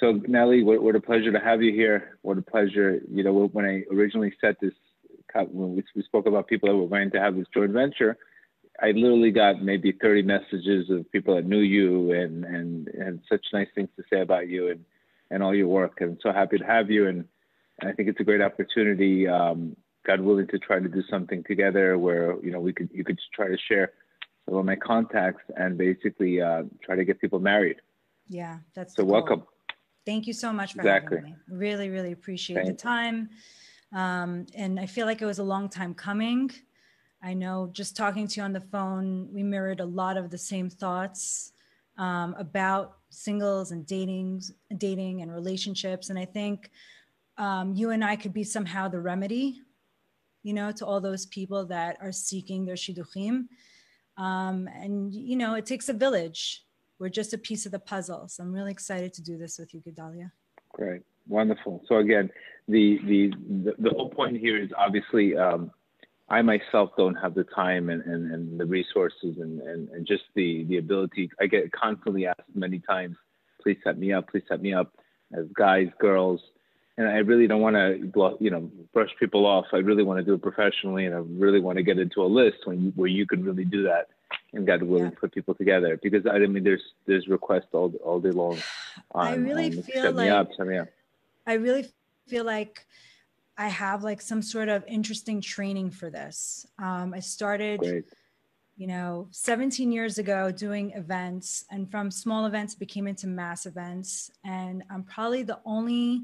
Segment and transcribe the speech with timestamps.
[0.00, 2.18] So Nelly, what, what a pleasure to have you here.
[2.22, 3.00] What a pleasure.
[3.10, 4.72] You know, when I originally set this,
[5.34, 8.16] when we, we spoke about people that were going to have this joint venture,
[8.82, 13.44] I literally got maybe 30 messages of people that knew you and, and, and such
[13.52, 14.84] nice things to say about you and,
[15.30, 16.00] and all your work.
[16.00, 17.06] And I'm so happy to have you.
[17.06, 17.26] And,
[17.80, 19.76] and I think it's a great opportunity, um,
[20.06, 23.18] God willing, to try to do something together where, you know, we could, you could
[23.34, 23.92] try to share
[24.48, 27.76] some of my contacts and basically uh, try to get people married.
[28.30, 29.42] Yeah, that's so welcome.
[30.06, 31.18] Thank you so much for exactly.
[31.18, 31.38] having me.
[31.48, 33.30] Really, really appreciate Thank the time.
[33.92, 36.50] Um, and I feel like it was a long time coming.
[37.22, 40.38] I know just talking to you on the phone, we mirrored a lot of the
[40.38, 41.52] same thoughts
[41.98, 44.42] um, about singles and dating,
[44.78, 46.08] dating and relationships.
[46.08, 46.70] And I think
[47.36, 49.60] um, you and I could be somehow the remedy,
[50.42, 53.48] you know, to all those people that are seeking their shidduchim.
[54.16, 56.64] Um, and you know, it takes a village.
[57.00, 58.28] We're just a piece of the puzzle.
[58.28, 60.30] So I'm really excited to do this with you, Gedalia.
[60.72, 61.82] Great, wonderful.
[61.88, 62.30] So again,
[62.68, 63.32] the the
[63.64, 65.72] the, the whole point here is obviously um,
[66.30, 70.22] I myself don't have the time and, and, and the resources and, and, and just
[70.36, 71.28] the, the ability.
[71.40, 73.16] I get constantly asked many times,
[73.60, 74.92] please set me up, please set me up
[75.36, 76.40] as guys, girls.
[76.96, 79.64] And I really don't want to, you know, brush people off.
[79.72, 82.26] I really want to do it professionally, and I really want to get into a
[82.26, 84.08] list when where you can really do that,
[84.52, 85.18] and God willing, yeah.
[85.18, 85.98] put people together.
[86.02, 88.58] Because I mean, there's there's requests all all day long.
[89.12, 90.88] On, I really on, feel like me up, me up.
[91.46, 91.86] I really
[92.28, 92.86] feel like
[93.56, 96.66] I have like some sort of interesting training for this.
[96.78, 98.04] Um, I started, Great.
[98.76, 104.30] you know, 17 years ago doing events, and from small events became into mass events.
[104.44, 106.22] And I'm probably the only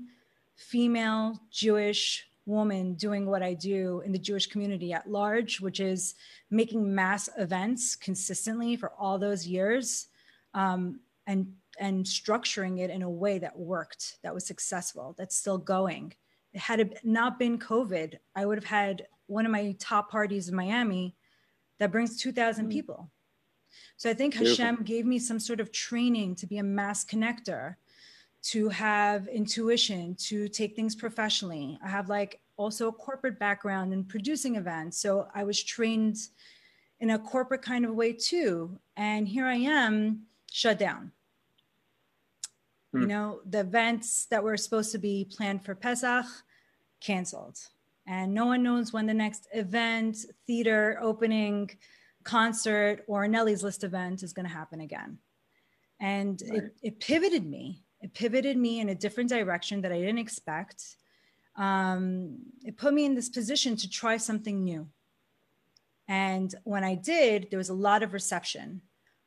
[0.57, 6.15] female Jewish woman doing what I do in the Jewish community at large, which is
[6.51, 10.07] making mass events consistently for all those years,
[10.55, 15.59] um, and and structuring it in a way that worked, that was successful, that's still
[15.59, 16.15] going
[16.57, 20.57] had it not been COVID, I would have had one of my top parties in
[20.57, 21.15] Miami
[21.79, 22.73] that brings 2,000 mm.
[22.73, 23.11] people.
[23.97, 27.77] So I think Hashem gave me some sort of training to be a mass connector,
[28.51, 31.79] to have intuition, to take things professionally.
[31.83, 34.99] I have like also a corporate background in producing events.
[34.99, 36.17] So I was trained
[37.01, 38.79] in a corporate kind of way too.
[38.97, 41.13] And here I am shut down.
[42.93, 43.07] You hmm.
[43.09, 46.27] know, the events that were supposed to be planned for Pesach
[47.01, 47.59] canceled.
[48.07, 51.71] And no one knows when the next event, theater, opening,
[52.23, 55.19] concert, or Nelly's List event is going to happen again.
[55.99, 56.63] And right.
[56.63, 57.83] it, it pivoted me.
[58.01, 60.97] It pivoted me in a different direction that I didn't expect.
[61.57, 64.89] Um, it put me in this position to try something new.
[66.09, 68.81] And when I did, there was a lot of reception.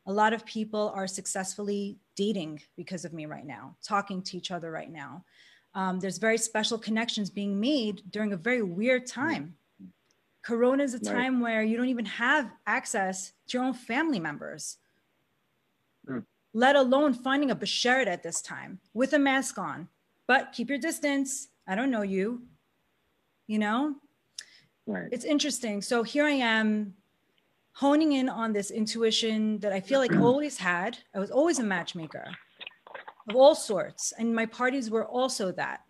[0.05, 4.51] A lot of people are successfully dating because of me right now, talking to each
[4.51, 5.25] other right now.
[5.75, 9.55] Um, there's very special connections being made during a very weird time.
[10.41, 11.43] Corona is a time right.
[11.43, 14.77] where you don't even have access to your own family members.
[16.53, 19.87] Let alone finding a bashert at this time with a mask on.
[20.27, 21.49] But keep your distance.
[21.67, 22.43] I don't know you.
[23.47, 23.95] You know?
[24.85, 25.09] Right.
[25.11, 25.81] It's interesting.
[25.81, 26.93] So here I am
[27.73, 30.97] honing in on this intuition that I feel like I always had.
[31.15, 32.25] I was always a matchmaker
[33.29, 34.13] of all sorts.
[34.17, 35.81] And my parties were also that.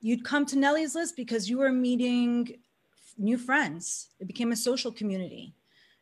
[0.00, 2.58] You'd come to Nelly's list because you were meeting
[3.18, 4.08] new friends.
[4.20, 5.54] It became a social community.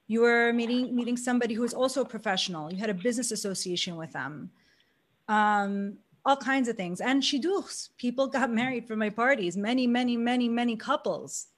[0.08, 2.72] You were meeting meeting somebody who was also a professional.
[2.72, 4.50] You had a business association with them.
[5.28, 7.00] Um, all kinds of things.
[7.00, 9.56] And shidduchs, people got married for my parties.
[9.56, 11.48] Many, many, many, many couples.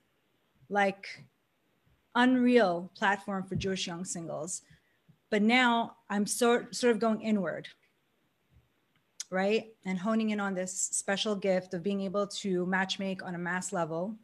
[0.69, 1.25] Like
[2.15, 4.63] unreal platform for Jewish young singles.
[5.31, 7.69] But now I'm sort sort of going inward
[9.31, 9.67] right?
[9.85, 13.73] And honing in on this special gift of being able to matchmake on a mass
[13.73, 14.17] level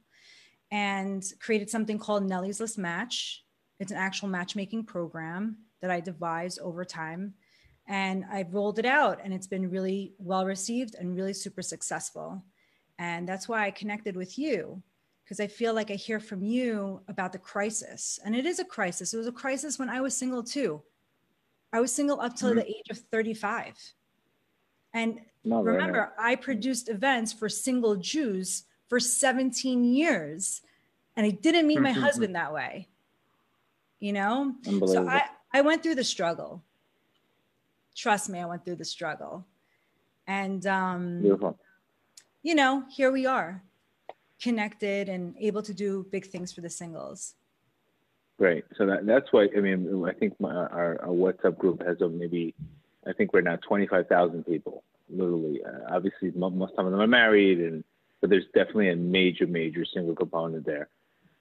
[0.71, 3.44] and created something called Nelly's List Match.
[3.85, 7.35] It's an actual matchmaking program that I devised over time.
[7.87, 12.43] And I've rolled it out and it's been really well received and really super successful.
[12.99, 14.83] And that's why I connected with you
[15.23, 18.19] because I feel like I hear from you about the crisis.
[18.25, 19.13] And it is a crisis.
[19.13, 20.81] It was a crisis when I was single too.
[21.71, 22.61] I was single up till mm-hmm.
[22.61, 23.77] the age of 35.
[24.95, 30.63] And remember, I produced events for single Jews for 17 years,
[31.17, 32.89] and I didn't meet my husband that way.
[34.05, 34.55] You know?
[34.87, 35.23] So I,
[35.55, 36.63] I went through the struggle.
[37.97, 39.47] Trust me, I went through the struggle.
[40.27, 41.59] And, um, Beautiful.
[42.43, 43.63] you know, here we are,
[44.43, 47.33] connected and able to do big things for the singles.
[48.37, 48.65] Great.
[48.77, 52.55] So that, that's why, I mean, I think my, our, our WhatsApp group has maybe
[53.07, 55.63] I think we're now 25,000 people literally.
[55.65, 57.85] Uh, obviously, most of them are married, and
[58.21, 60.89] but there's definitely a major, major single component there.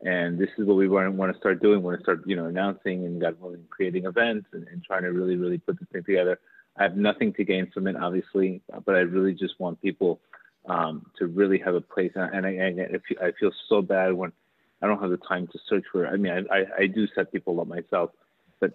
[0.06, 1.80] And this is what we want, want to start doing.
[1.80, 5.04] We want to start, you know, announcing and God willing, creating events and, and trying
[5.04, 6.40] to really, really put this thing together.
[6.78, 10.20] I have nothing to gain from it, obviously, but I really just want people
[10.66, 12.12] um, to really have a place.
[12.16, 14.34] And I, I, I feel so bad when
[14.82, 16.10] I don't have the time to search for it.
[16.10, 18.12] I mean, I, I, I do set people up myself,
[18.60, 18.74] but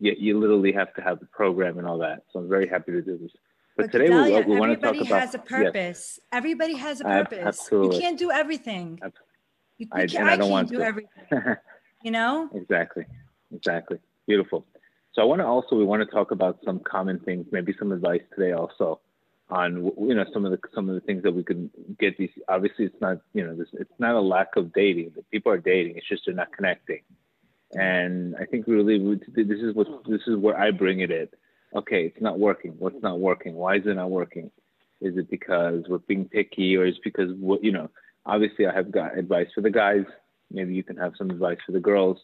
[0.00, 2.22] you, you literally have to have the program and all that.
[2.32, 3.30] So I'm very happy to do this.
[3.76, 4.96] But, but today we, we want to talk about.
[4.96, 5.74] Everybody has a purpose.
[5.74, 6.20] Yes.
[6.32, 7.44] Everybody has a purpose.
[7.44, 7.96] Absolutely.
[7.96, 8.98] You can't do everything.
[9.78, 10.86] You, I, can, I, I, don't want to do to.
[10.86, 11.56] everything.
[12.02, 12.48] you know.
[12.54, 13.04] Exactly.
[13.54, 13.98] Exactly.
[14.26, 14.66] Beautiful.
[15.14, 17.92] So I want to also we want to talk about some common things, maybe some
[17.92, 19.00] advice today also
[19.48, 22.30] on you know some of the some of the things that we can get these.
[22.48, 25.12] Obviously, it's not you know this, it's not a lack of dating.
[25.30, 25.96] People are dating.
[25.96, 27.02] It's just they're not connecting.
[27.72, 28.98] And I think really
[29.34, 31.28] this is what this is where I bring it in
[31.76, 32.74] okay, it's not working.
[32.78, 33.54] What's not working?
[33.54, 34.50] Why is it not working?
[35.00, 37.90] Is it because we're being picky, or is it because what you know?
[38.26, 40.04] Obviously, I have got advice for the guys.
[40.50, 42.18] Maybe you can have some advice for the girls.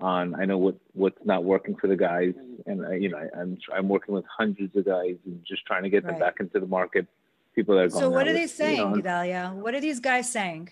[0.00, 2.34] On I know what what's not working for the guys,
[2.66, 5.64] and I, you know I, am I'm, I'm working with hundreds of guys and just
[5.64, 7.06] trying to get them back into the market.
[7.54, 8.02] People that are going.
[8.02, 10.70] So what are they saying, you know, What are these guys saying?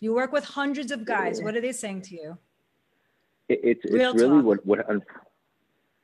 [0.00, 1.42] You work with hundreds of guys.
[1.42, 2.38] What are they saying to you?
[3.48, 4.64] It, it's it's really talk.
[4.64, 5.02] what what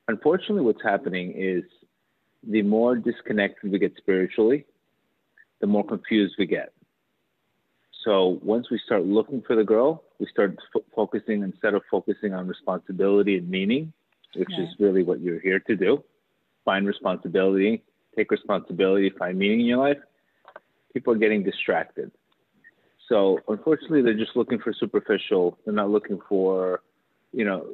[0.09, 1.63] unfortunately, what's happening is
[2.43, 4.67] the more disconnected we get spiritually,
[5.61, 6.73] the more confused we get.
[8.07, 12.33] So once we start looking for the girl, we start f- focusing instead of focusing
[12.35, 13.93] on responsibility and meaning,
[14.37, 16.03] which is really what you're here to do.
[16.65, 17.83] Find responsibility,
[18.17, 19.99] take responsibility, find meaning in your life.
[20.95, 22.13] People are getting distracted.
[23.09, 25.59] So unfortunately, they're just looking for superficial.
[25.65, 26.81] They're not looking for
[27.33, 27.67] you know,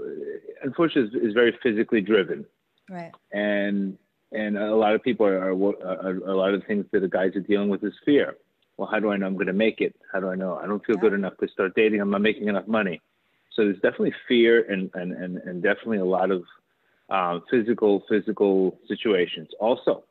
[0.62, 2.44] unfortunately, is, very physically driven.
[2.90, 3.12] Right.
[3.32, 3.96] And
[4.32, 7.08] and a lot of people are, are, are, a lot of the things that the
[7.08, 8.36] guys are dealing with is fear.
[8.82, 9.94] Well, how do I know I'm going to make it?
[10.12, 10.58] How do I know?
[10.60, 11.02] I don't feel yeah.
[11.02, 12.00] good enough to start dating.
[12.00, 13.00] I'm not making enough money.
[13.54, 16.42] So there's definitely fear and and and, and definitely a lot of
[17.08, 19.50] um, physical physical situations.
[19.60, 20.02] Also,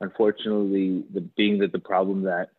[0.00, 2.50] unfortunately, the being that the problem that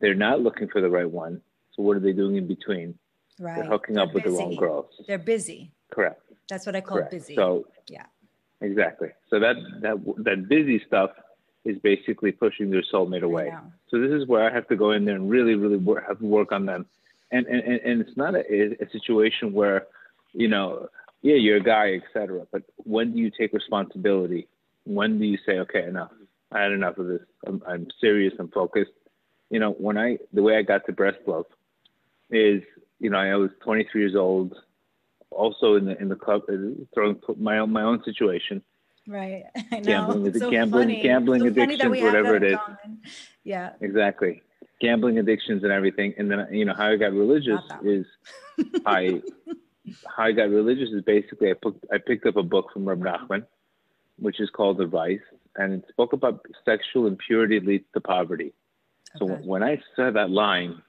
[0.00, 1.42] they're not looking for the right one.
[1.76, 2.98] So what are they doing in between?
[3.38, 3.56] Right.
[3.56, 4.86] They're hooking They're up with the wrong girls.
[5.06, 5.70] They're busy.
[5.90, 6.22] Correct.
[6.48, 7.10] That's what I call Correct.
[7.10, 7.34] busy.
[7.34, 8.06] So yeah.
[8.62, 9.08] Exactly.
[9.28, 11.10] So that that that busy stuff
[11.64, 13.52] is basically pushing their soulmate away.
[13.88, 16.18] So this is where I have to go in there and really, really work, have
[16.18, 16.86] to work on them.
[17.30, 19.86] And and, and it's not a, a situation where,
[20.32, 20.88] you know,
[21.22, 22.46] yeah, you're a guy, etc.
[22.50, 24.48] But when do you take responsibility?
[24.84, 26.10] When do you say, okay, enough?
[26.50, 27.22] I had enough of this.
[27.46, 28.34] I'm, I'm serious.
[28.38, 28.90] I'm focused.
[29.48, 31.44] You know, when I the way I got to Breslov
[32.30, 32.62] is
[33.02, 34.54] you know, I was 23 years old,
[35.30, 36.54] also in the in the club, uh,
[36.94, 38.62] throwing my own my own situation.
[39.06, 39.44] Right.
[39.72, 39.82] I know.
[39.82, 41.02] Gambling, so gambling, funny.
[41.02, 42.58] gambling so addictions, whatever it is.
[43.44, 43.72] Yeah.
[43.80, 44.42] Exactly.
[44.80, 48.04] Gambling addictions and everything, and then you know how I got religious is
[48.84, 49.22] I
[50.16, 53.00] how I got religious is basically I put I picked up a book from Reb
[53.00, 53.46] Nachman,
[54.18, 55.20] which is called The Vice,
[55.56, 58.54] and it spoke about sexual impurity leads to poverty.
[59.18, 59.42] So okay.
[59.44, 60.82] when I saw that line,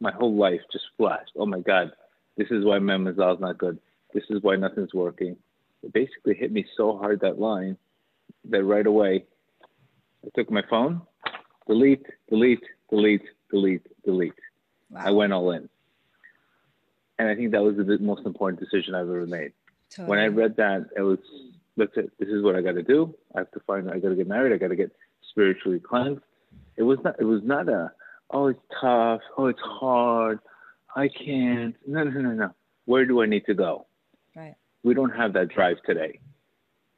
[0.00, 1.32] my whole life just flashed.
[1.36, 1.92] Oh my God,
[2.36, 3.78] this is why Memazal is not good.
[4.14, 5.36] This is why nothing's working.
[5.82, 7.76] It basically hit me so hard that line
[8.50, 9.24] that right away
[10.24, 11.02] I took my phone,
[11.66, 14.32] delete, delete, delete, delete, delete.
[14.90, 15.02] Wow.
[15.04, 15.68] I went all in.
[17.18, 19.52] And I think that was the most important decision I've ever made.
[19.90, 20.08] Totally.
[20.08, 21.18] When I read that, it was
[21.76, 22.10] that's it.
[22.18, 23.14] This is what I got to do.
[23.34, 23.90] I have to find.
[23.90, 24.52] I got to get married.
[24.52, 24.92] I got to get
[25.30, 26.20] spiritually cleansed.
[26.76, 27.16] It was not.
[27.18, 27.92] It was not a
[28.30, 30.40] oh, it's tough, oh, it's hard,
[30.94, 31.74] I can't.
[31.86, 32.50] No, no, no, no.
[32.84, 33.86] Where do I need to go?
[34.34, 34.54] Right.
[34.82, 36.20] We don't have that drive today.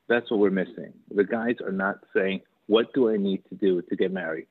[0.09, 0.93] That's what we're missing.
[1.15, 4.47] The guys are not saying, what do I need to do to get married?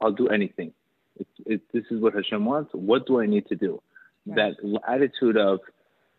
[0.00, 0.72] I'll do anything.
[1.18, 2.70] It's, it, this is what Hashem wants.
[2.72, 3.82] What do I need to do?
[4.26, 4.54] Right.
[4.60, 5.60] That attitude of,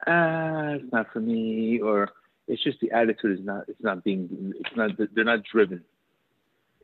[0.07, 2.09] ah, it's not for me, or
[2.47, 5.83] it's just the attitude is not, it's not being, it's not, they're not driven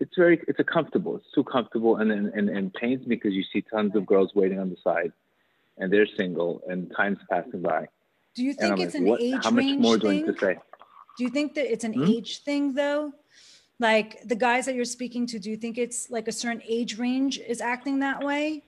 [0.03, 1.15] it's very it's a comfortable.
[1.17, 4.31] It's too comfortable and and, and, and pains me because you see tons of girls
[4.35, 5.13] waiting on the side,
[5.77, 7.87] and they're single, and time's passing by.
[8.35, 10.57] Do you think it's like, an what, age much more do I need to say?
[11.17, 12.05] Do you think that it's an hmm?
[12.05, 13.13] age thing though?
[13.79, 16.97] Like the guys that you're speaking to, do you think it's like a certain age
[16.97, 18.63] range is acting that way?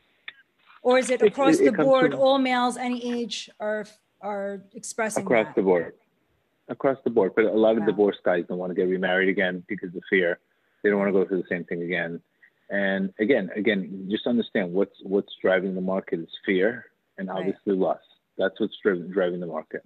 [0.81, 3.85] Or is it across it, it, the board, to, all males, any age are
[4.21, 5.55] are expressing across that?
[5.55, 5.93] the board?
[6.67, 7.33] Across the board.
[7.35, 10.39] But a lot of divorced guys don't want to get remarried again because of fear
[10.85, 12.21] they don't want to go through the same thing again.
[12.69, 16.85] And again, again, just understand what's what's driving the market is fear
[17.17, 17.79] and obviously right.
[17.79, 18.05] lust.
[18.37, 19.83] That's what's driving driving the market.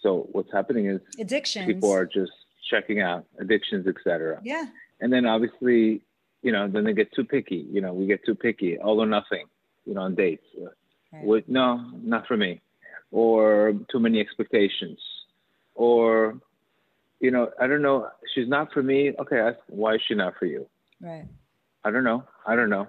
[0.00, 1.66] So what's happening is addictions.
[1.66, 2.32] People are just
[2.68, 4.40] checking out addictions, etc.
[4.44, 4.66] Yeah.
[5.00, 6.02] And then obviously,
[6.42, 7.66] you know, then they get too picky.
[7.70, 9.46] You know, we get too picky, all or nothing.
[9.84, 10.44] You know, on dates.
[11.12, 11.24] Right.
[11.24, 12.60] With, no, not for me,
[13.10, 14.98] or too many expectations,
[15.74, 16.38] or
[17.20, 18.08] you know, I don't know.
[18.34, 19.12] She's not for me.
[19.18, 20.66] Okay, why is she not for you?
[21.00, 21.26] Right.
[21.84, 22.24] I don't know.
[22.46, 22.88] I don't know.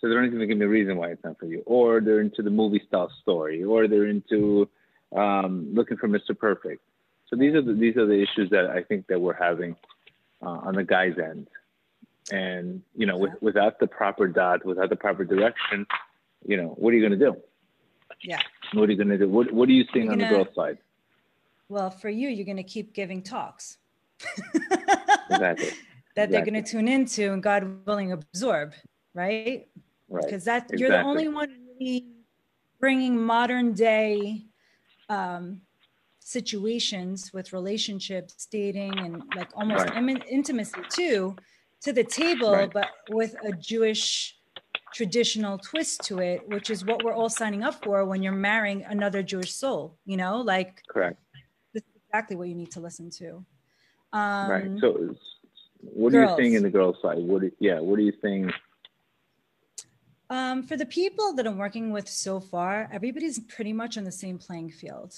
[0.00, 1.62] So they don't even give me a reason why it's not for you.
[1.66, 4.68] Or they're into the movie style story, or they're into
[5.14, 6.36] um, looking for Mr.
[6.38, 6.82] Perfect.
[7.28, 9.76] So these are the, these are the issues that I think that we're having
[10.42, 11.48] uh, on the guy's end.
[12.32, 15.86] And you know, with, without the proper dot, without the proper direction,
[16.46, 17.36] you know, what are you going to do?
[18.22, 18.40] Yeah.
[18.72, 19.28] What are you going to do?
[19.28, 20.78] What What are you seeing on the girl side?
[21.68, 23.78] Well, for you, you're going to keep giving talks.
[25.30, 25.70] exactly.
[26.16, 26.52] That exactly.
[26.52, 28.74] they're going to tune into and God willing absorb,
[29.14, 29.68] right?
[30.10, 30.24] Right.
[30.24, 30.80] Because that exactly.
[30.80, 31.48] you're the only one
[31.78, 32.06] really
[32.80, 34.42] bringing modern day
[35.08, 35.62] um,
[36.18, 39.96] situations with relationships, dating, and like almost right.
[39.96, 41.36] Im- intimacy too,
[41.82, 42.72] to the table, right.
[42.72, 44.36] but with a Jewish
[44.92, 48.84] traditional twist to it, which is what we're all signing up for when you're marrying
[48.84, 49.96] another Jewish soul.
[50.04, 51.20] You know, like correct.
[51.72, 53.44] This is exactly what you need to listen to.
[54.12, 54.70] Um, right.
[54.80, 55.14] So,
[55.82, 56.30] what girls.
[56.30, 57.18] are you saying in the girls' side?
[57.18, 57.42] What?
[57.60, 57.78] Yeah.
[57.80, 58.52] What are you saying?
[60.30, 64.12] Um, for the people that I'm working with so far, everybody's pretty much on the
[64.12, 65.12] same playing field.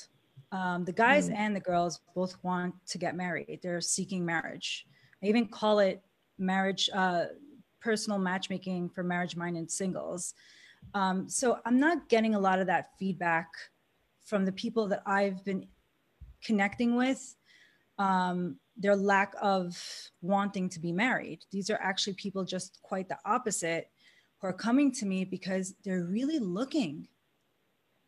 [0.53, 1.37] Um, the guys mm.
[1.37, 3.61] and the girls both want to get married.
[3.63, 4.87] They're seeking marriage.
[5.23, 6.03] I even call it
[6.39, 7.27] marriage, uh,
[7.81, 10.33] personal matchmaking for marriage minded singles.
[10.95, 13.49] Um, so I'm not getting a lot of that feedback
[14.25, 15.67] from the people that I've been
[16.43, 17.37] connecting with.
[17.99, 19.79] Um, their lack of
[20.23, 21.45] wanting to be married.
[21.51, 23.91] These are actually people just quite the opposite
[24.43, 27.09] who are coming to me because they're really looking.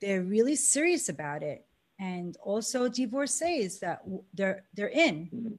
[0.00, 1.64] They're really serious about it
[1.98, 4.02] and also divorcees that
[4.34, 5.30] they're they're in.
[5.32, 5.54] Mm-hmm.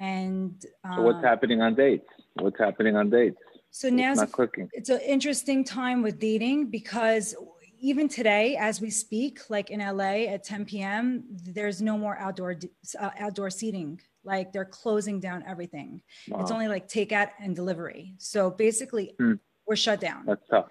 [0.00, 2.08] And um, so what's um, happening on dates?
[2.34, 3.36] What's happening on dates?
[3.70, 4.24] So now it's,
[4.72, 7.36] it's an interesting time with dating because
[7.78, 12.56] even today, as we speak, like in LA at 10 p.m., there's no more outdoor
[12.98, 14.00] uh, outdoor seating.
[14.24, 16.02] Like they're closing down everything.
[16.28, 16.40] Wow.
[16.40, 18.14] It's only like takeout and delivery.
[18.18, 19.34] So basically, hmm.
[19.70, 20.24] We're shut down.
[20.26, 20.66] That's tough.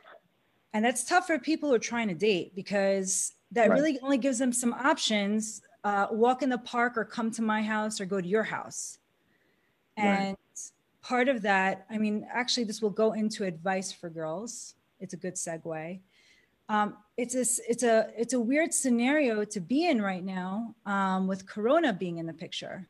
[0.73, 3.75] And that's tough for people who are trying to date because that right.
[3.79, 7.61] really only gives them some options uh, walk in the park or come to my
[7.61, 8.97] house or go to your house
[9.95, 10.59] and right.
[11.01, 15.17] part of that i mean actually this will go into advice for girls it's a
[15.17, 15.99] good segue
[16.67, 21.25] um, it's a it's a it's a weird scenario to be in right now um,
[21.25, 22.85] with corona being in the picture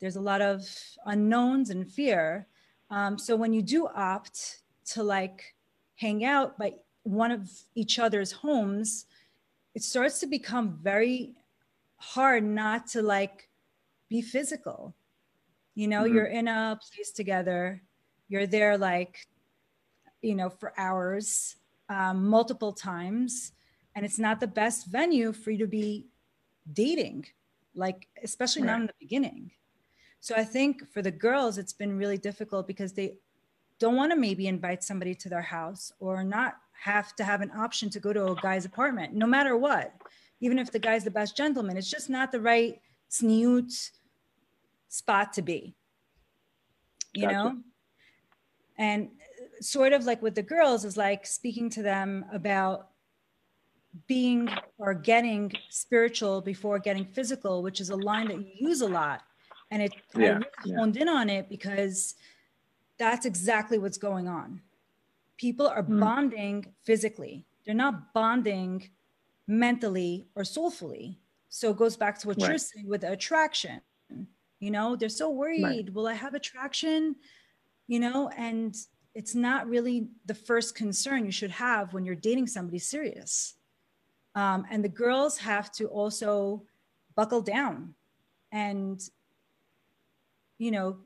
[0.00, 0.66] there's a lot of
[1.04, 2.46] unknowns and fear
[2.90, 5.54] um, so when you do opt to like
[5.96, 9.06] hang out by one of each other's homes
[9.74, 11.34] it starts to become very
[11.96, 13.48] hard not to like
[14.08, 14.94] be physical.
[15.74, 16.14] You know, mm-hmm.
[16.14, 17.82] you're in a place together,
[18.28, 19.28] you're there like,
[20.22, 21.56] you know, for hours,
[21.88, 23.52] um, multiple times,
[23.94, 26.06] and it's not the best venue for you to be
[26.72, 27.26] dating,
[27.74, 28.72] like, especially right.
[28.72, 29.50] not in the beginning.
[30.20, 33.14] So I think for the girls, it's been really difficult because they
[33.80, 37.50] don't want to maybe invite somebody to their house or not have to have an
[37.56, 39.92] option to go to a guy's apartment, no matter what.
[40.40, 43.72] Even if the guy's the best gentleman, it's just not the right snoot
[44.88, 45.74] spot to be.
[47.14, 47.34] You gotcha.
[47.34, 47.58] know?
[48.78, 52.88] And uh, sort of like with the girls is like speaking to them about
[54.06, 58.88] being or getting spiritual before getting physical, which is a line that you use a
[58.88, 59.22] lot.
[59.70, 60.76] And it yeah, I really yeah.
[60.76, 62.14] honed in on it because
[63.00, 64.60] that's exactly what's going on
[65.38, 65.98] people are mm.
[65.98, 68.88] bonding physically they're not bonding
[69.48, 72.50] mentally or soulfully so it goes back to what right.
[72.50, 73.80] you're saying with attraction
[74.60, 75.94] you know they're so worried right.
[75.94, 77.16] will i have attraction
[77.88, 78.76] you know and
[79.14, 83.54] it's not really the first concern you should have when you're dating somebody serious
[84.36, 86.62] um, and the girls have to also
[87.16, 87.94] buckle down
[88.52, 89.00] and
[90.58, 90.98] you know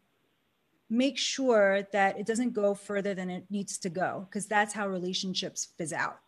[0.96, 4.86] make sure that it doesn't go further than it needs to go because that's how
[4.86, 6.18] relationships fizz out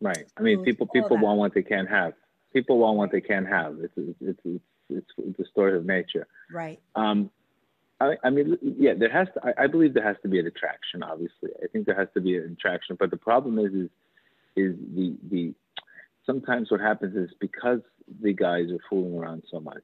[0.00, 2.12] right i mean people people want what they can't have
[2.52, 6.26] people want what they can't have it's it's it's it's, it's the story of nature
[6.52, 7.30] right um
[8.00, 9.40] I, I mean, yeah, there has to.
[9.44, 11.02] I, I believe there has to be an attraction.
[11.02, 12.96] Obviously, I think there has to be an attraction.
[12.98, 13.90] But the problem is, is,
[14.56, 15.54] is the the.
[16.24, 17.80] Sometimes what happens is because
[18.22, 19.82] the guys are fooling around so much,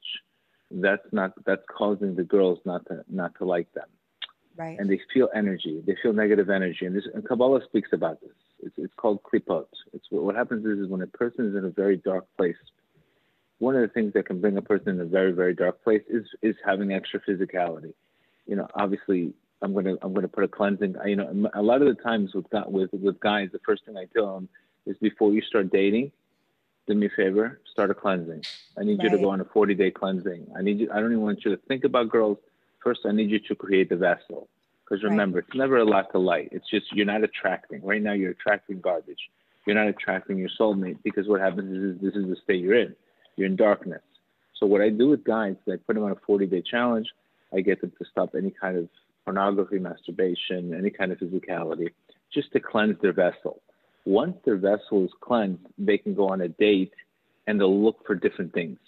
[0.82, 3.88] that's not that's causing the girls not to not to like them.
[4.56, 4.78] Right.
[4.78, 5.82] And they feel energy.
[5.84, 6.86] They feel negative energy.
[6.86, 8.30] And this and Kabbalah speaks about this.
[8.60, 9.66] It's, it's called klipot.
[9.92, 12.56] It's what, what happens is, is when a person is in a very dark place.
[13.58, 16.02] One of the things that can bring a person in a very very dark place
[16.08, 17.94] is is having extra physicality.
[18.46, 20.94] You know, obviously, I'm gonna I'm gonna put a cleansing.
[21.04, 24.06] You know, a lot of the times with with with guys, the first thing I
[24.14, 24.48] tell them
[24.86, 26.12] is before you start dating,
[26.86, 28.42] do me a favor, start a cleansing.
[28.78, 29.04] I need right.
[29.04, 30.46] you to go on a 40 day cleansing.
[30.56, 30.90] I need you.
[30.92, 32.38] I don't even want you to think about girls.
[32.82, 34.48] First, I need you to create the vessel.
[34.84, 35.44] Because remember, right.
[35.48, 36.50] it's never a lack of light.
[36.52, 37.82] It's just you're not attracting.
[37.82, 39.30] Right now, you're attracting garbage.
[39.66, 42.94] You're not attracting your soulmate because what happens is this is the state you're in.
[43.36, 44.02] You're in darkness.
[44.60, 47.08] So what I do with guys is I put them on a 40 day challenge.
[47.54, 48.88] I get them to stop any kind of
[49.24, 51.90] pornography, masturbation, any kind of physicality,
[52.32, 53.62] just to cleanse their vessel.
[54.04, 56.92] Once their vessel is cleansed, they can go on a date
[57.46, 58.78] and they'll look for different things.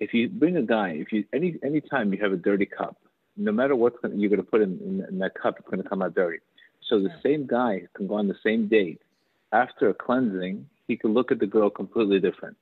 [0.00, 2.96] If you bring a guy, if you any any time you have a dirty cup,
[3.36, 6.02] no matter what you're going to put in, in, that cup, it's going to come
[6.02, 6.38] out dirty.
[6.88, 9.00] So the same guy can go on the same date.
[9.52, 12.56] After a cleansing, he could look at the girl completely different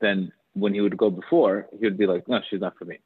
[0.00, 1.66] than when he would go before.
[1.78, 2.98] He would be like, "No, she's not for me."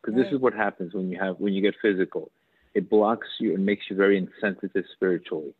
[0.00, 0.24] Because right.
[0.24, 2.30] this is what happens when you have when you get physical.
[2.74, 5.52] It blocks you and makes you very insensitive spiritually.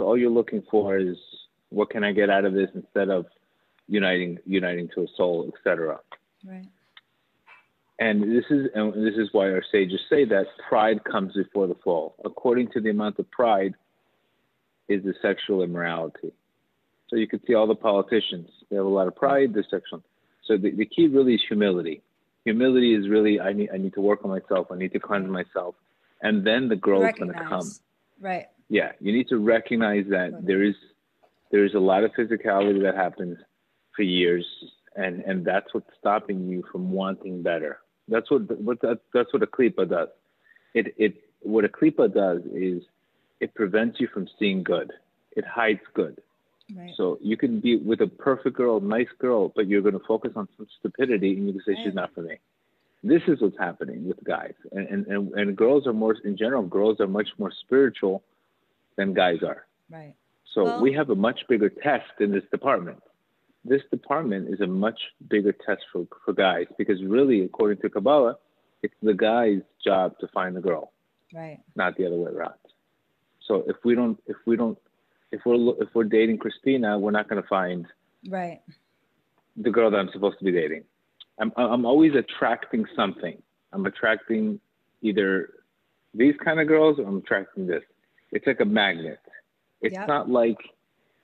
[0.00, 1.18] So all you're looking for is
[1.68, 3.26] what can I get out of this instead of
[3.86, 6.00] uniting uniting to a soul, etc.
[6.42, 6.64] Right.
[7.98, 11.74] And this is and this is why our sages say that pride comes before the
[11.84, 12.14] fall.
[12.24, 13.74] According to the amount of pride
[14.88, 16.32] is the sexual immorality.
[17.08, 20.02] So you can see all the politicians, they have a lot of pride, they're sexual.
[20.46, 22.00] So the, the key really is humility.
[22.44, 25.28] Humility is really I need I need to work on myself, I need to cleanse
[25.28, 25.74] myself.
[26.22, 27.70] And then the growth is gonna come.
[28.18, 28.46] Right.
[28.70, 28.92] Yeah.
[29.00, 30.46] You need to recognize that right.
[30.46, 30.76] there is
[31.50, 33.36] there is a lot of physicality that happens
[33.94, 34.46] for years
[34.96, 37.80] and and that's what's stopping you from wanting better.
[38.08, 40.08] That's what what that, that's what a klipa does.
[40.74, 42.82] It it what a klipa does is
[43.40, 44.92] it prevents you from seeing good.
[45.32, 46.20] It hides good.
[46.76, 46.92] Right.
[46.96, 50.32] So you can be with a perfect girl, nice girl, but you're going to focus
[50.36, 51.84] on some stupidity and you can say right.
[51.84, 52.36] she's not for me.
[53.02, 56.62] This is what's happening with guys, and, and and and girls are more in general.
[56.62, 58.22] Girls are much more spiritual
[59.00, 59.66] than guys are.
[59.90, 60.14] Right.
[60.54, 62.98] So well, we have a much bigger test in this department
[63.64, 68.36] this department is a much bigger test for, for guys because really, according to Kabbalah,
[68.82, 70.92] it's the guy's job to find the girl,
[71.34, 71.58] right?
[71.76, 72.54] Not the other way around.
[73.46, 74.78] So if we don't, if we don't,
[75.32, 77.86] if we're if we're dating Christina, we're not going to find
[78.28, 78.60] right
[79.56, 80.84] the girl that I'm supposed to be dating.
[81.38, 83.42] I'm I'm always attracting something.
[83.72, 84.60] I'm attracting
[85.02, 85.50] either
[86.14, 87.82] these kind of girls or I'm attracting this.
[88.32, 89.20] It's like a magnet.
[89.80, 90.08] It's yep.
[90.08, 90.58] not like,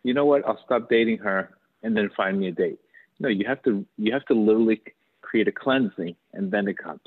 [0.02, 2.78] you know what, I'll stop dating her and then find me a date.
[3.18, 4.82] No, you have to you have to literally
[5.22, 7.00] create a cleansing and then it comes.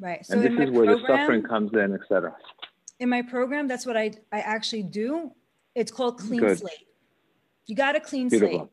[0.00, 0.24] Right.
[0.24, 2.34] So and this is where program, the suffering comes in, etc.
[2.98, 5.32] In my program, that's what I I actually do.
[5.74, 6.58] It's called clean Good.
[6.58, 6.86] slate.
[7.66, 8.58] You got a clean Beautiful.
[8.58, 8.70] slate.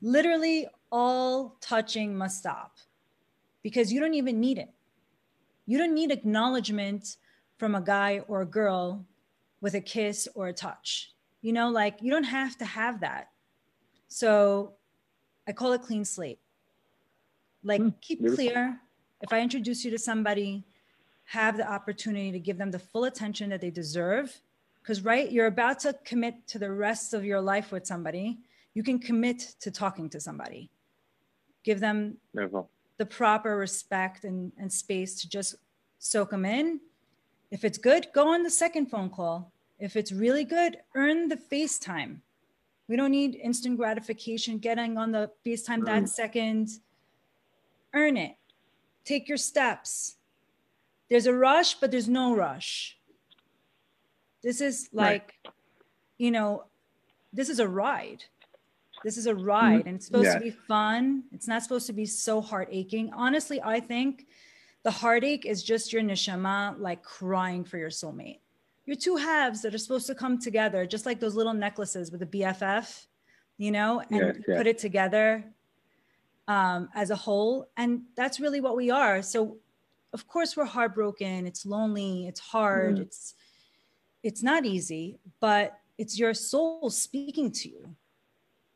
[0.00, 2.76] Literally all touching must stop
[3.62, 4.70] because you don't even need it.
[5.66, 7.16] You don't need acknowledgement
[7.58, 9.04] from a guy or a girl
[9.60, 11.12] with a kiss or a touch.
[11.42, 13.30] You know, like you don't have to have that.
[14.08, 14.74] So
[15.46, 16.38] I call it clean slate.
[17.62, 18.44] Like mm, keep beautiful.
[18.44, 18.80] clear.
[19.22, 20.64] If I introduce you to somebody,
[21.24, 24.40] have the opportunity to give them the full attention that they deserve.
[24.82, 28.38] Because, right, you're about to commit to the rest of your life with somebody.
[28.74, 30.70] You can commit to talking to somebody.
[31.64, 32.70] Give them beautiful.
[32.96, 35.56] the proper respect and, and space to just
[35.98, 36.78] soak them in.
[37.50, 39.52] If it's good, go on the second phone call.
[39.78, 42.18] If it's really good, earn the FaceTime.
[42.88, 45.86] We don't need instant gratification, getting on the FaceTime mm.
[45.86, 46.70] that second.
[47.92, 48.36] Earn it.
[49.04, 50.16] Take your steps.
[51.08, 52.96] There's a rush, but there's no rush.
[54.42, 55.54] This is like, right.
[56.18, 56.64] you know,
[57.32, 58.24] this is a ride.
[59.04, 60.34] This is a ride mm and it's supposed yeah.
[60.34, 61.24] to be fun.
[61.32, 63.12] It's not supposed to be so heart aching.
[63.12, 64.26] Honestly, I think
[64.86, 68.40] the heartache is just your neshama like crying for your soulmate
[68.86, 72.22] you're two halves that are supposed to come together, just like those little necklaces with
[72.22, 73.06] a BFF,
[73.58, 74.56] you know, and yes, yes.
[74.56, 75.44] put it together
[76.46, 77.68] um, as a whole.
[77.76, 79.22] And that's really what we are.
[79.22, 79.58] So,
[80.12, 81.46] of course, we're heartbroken.
[81.46, 82.28] It's lonely.
[82.28, 82.96] It's hard.
[82.96, 83.02] Mm.
[83.02, 83.34] It's
[84.22, 87.94] it's not easy, but it's your soul speaking to you,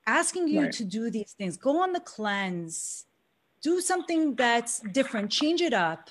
[0.06, 0.72] asking you right.
[0.72, 1.56] to do these things.
[1.56, 3.06] Go on the cleanse.
[3.62, 5.30] Do something that's different.
[5.30, 6.10] Change it up.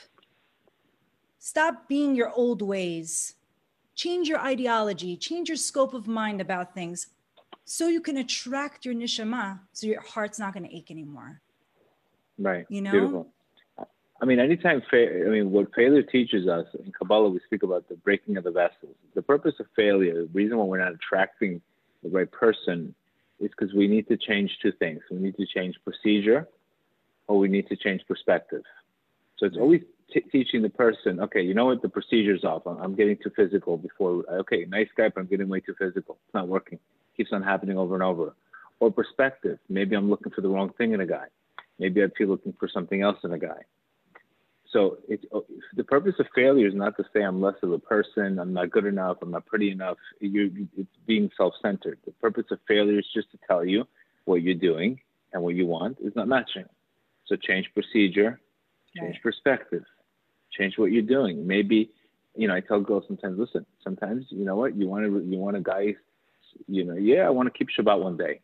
[1.39, 3.35] Stop being your old ways
[3.99, 7.07] change your ideology, change your scope of mind about things
[7.65, 11.41] so you can attract your nishama so your heart's not going to ache anymore.
[12.37, 12.65] Right.
[12.69, 12.91] You know?
[12.91, 13.27] Beautiful.
[14.21, 17.89] I mean, anytime, fa- I mean, what failure teaches us in Kabbalah, we speak about
[17.89, 18.95] the breaking of the vessels.
[19.15, 21.61] The purpose of failure, the reason why we're not attracting
[22.01, 22.95] the right person
[23.41, 25.01] is because we need to change two things.
[25.11, 26.47] We need to change procedure
[27.29, 28.63] or we need to change perspective.
[29.37, 29.63] So it's mm-hmm.
[29.63, 32.63] always t- teaching the person, okay, you know what, the procedure's off.
[32.65, 36.17] I'm, I'm getting too physical before, okay, nice guy, but I'm getting way too physical.
[36.25, 36.79] It's not working.
[36.79, 38.33] It Keeps on happening over and over.
[38.79, 39.59] Or perspective.
[39.69, 41.27] Maybe I'm looking for the wrong thing in a guy.
[41.77, 43.61] Maybe I feel looking for something else in a guy.
[44.71, 47.79] So it's, oh, the purpose of failure is not to say I'm less of a
[47.79, 49.97] person, I'm not good enough, I'm not pretty enough.
[50.19, 51.99] You're, it's being self-centered.
[52.05, 53.87] The purpose of failure is just to tell you
[54.25, 54.99] what you're doing
[55.33, 56.65] and what you want is not matching.
[57.29, 58.41] So change procedure,
[58.97, 59.23] change right.
[59.23, 59.83] perspective,
[60.51, 61.45] change what you're doing.
[61.45, 61.91] Maybe,
[62.35, 65.37] you know, I tell girls sometimes, listen, sometimes you know what you want to you
[65.37, 65.95] want a guy,
[66.67, 68.41] you know, yeah, I want to keep Shabbat one day.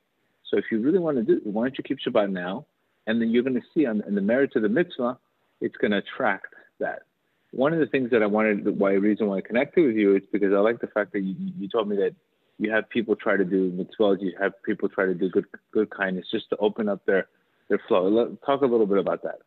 [0.49, 2.67] So if you really want to do, why don't you keep Shabbat now?
[3.07, 5.17] And then you're going to see on in the merit of the mitzvah,
[5.61, 7.03] it's going to attract that.
[7.51, 10.23] One of the things that I wanted, why reason why I connected with you is
[10.31, 12.13] because I like the fact that you, you told me that
[12.57, 15.89] you have people try to do mitzvahs, you have people try to do good good
[15.89, 17.27] kindness just to open up their
[17.69, 18.37] their flow.
[18.45, 19.39] Talk a little bit about that.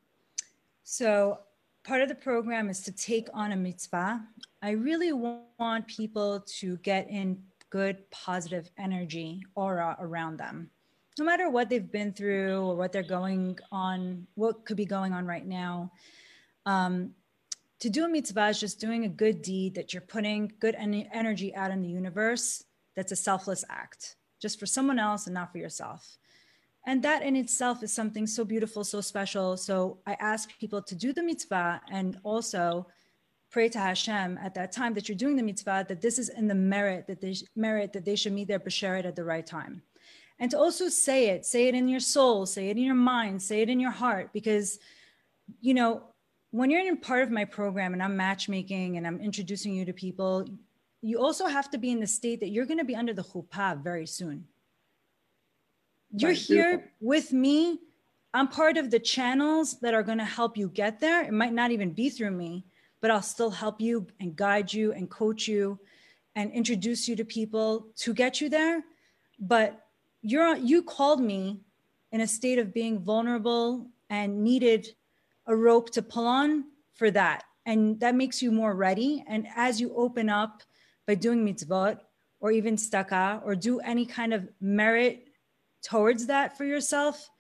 [0.85, 1.41] So
[1.85, 4.23] part of the program is to take on a mitzvah.
[4.63, 10.71] I really want people to get in good positive energy aura around them
[11.19, 15.13] no matter what they've been through or what they're going on, what could be going
[15.13, 15.93] on right now.
[16.65, 17.11] Um,
[17.81, 21.09] to do a mitzvah is just doing a good deed that you're putting good en-
[21.13, 22.65] energy out in the universe.
[22.97, 26.19] That's a selfless act, just for someone else and not for yourself.
[26.87, 29.57] And that in itself is something so beautiful, so special.
[29.57, 32.87] So I ask people to do the mitzvah and also
[33.51, 36.49] pray to Hashem at that time that you're doing the mitzvah, that this is in
[36.49, 39.83] the merit that they merit that they should meet their besheret at the right time
[40.39, 43.41] and to also say it say it in your soul say it in your mind
[43.43, 44.79] say it in your heart because
[45.61, 46.03] you know
[46.51, 49.93] when you're in part of my program and i'm matchmaking and i'm introducing you to
[49.93, 50.47] people
[51.01, 53.23] you also have to be in the state that you're going to be under the
[53.23, 54.45] chuppah very soon
[56.11, 57.81] you're here with me.
[58.35, 61.25] I'm part of the channels that are going to help you get there.
[61.25, 62.65] It might not even be through me
[63.01, 65.79] but i'll still help you and guide you and coach you
[66.39, 68.85] and introduce you to people to get you there.
[69.41, 69.87] But
[70.23, 71.59] you're you called me
[72.13, 74.89] in a state of being vulnerable and needed
[75.47, 77.43] a rope to pull on for that.
[77.67, 79.25] And that makes you more ready.
[79.27, 80.63] And as you open up
[81.09, 81.99] by doing mitzvot
[82.39, 85.28] or even tzedaka or do any kind of merit
[85.89, 87.31] towards that for yourself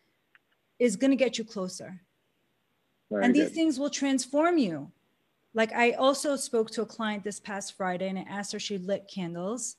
[0.78, 2.00] is going to get you closer.
[3.10, 4.90] Very and these things will transform you.
[5.54, 8.78] Like i also spoke to a client this past friday and i asked her she
[8.78, 9.76] lit candles.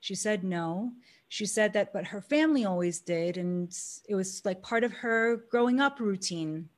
[0.00, 0.92] She said no.
[1.28, 3.74] She said that but her family always did and
[4.08, 6.68] it was like part of her growing up routine.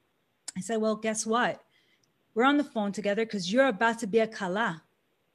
[0.56, 1.60] I said well guess what?
[2.34, 4.82] We're on the phone together because you're about to be a kala.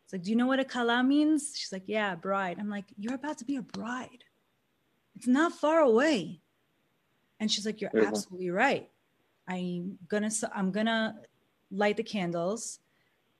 [0.03, 1.53] It's like do you know what a kala means?
[1.57, 2.57] She's like yeah bride.
[2.59, 4.23] I'm like you're about to be a bride
[5.17, 6.39] it's not far away
[7.39, 8.89] and she's like you're absolutely right
[9.47, 11.15] i'm gonna i'm gonna
[11.71, 12.79] light the candles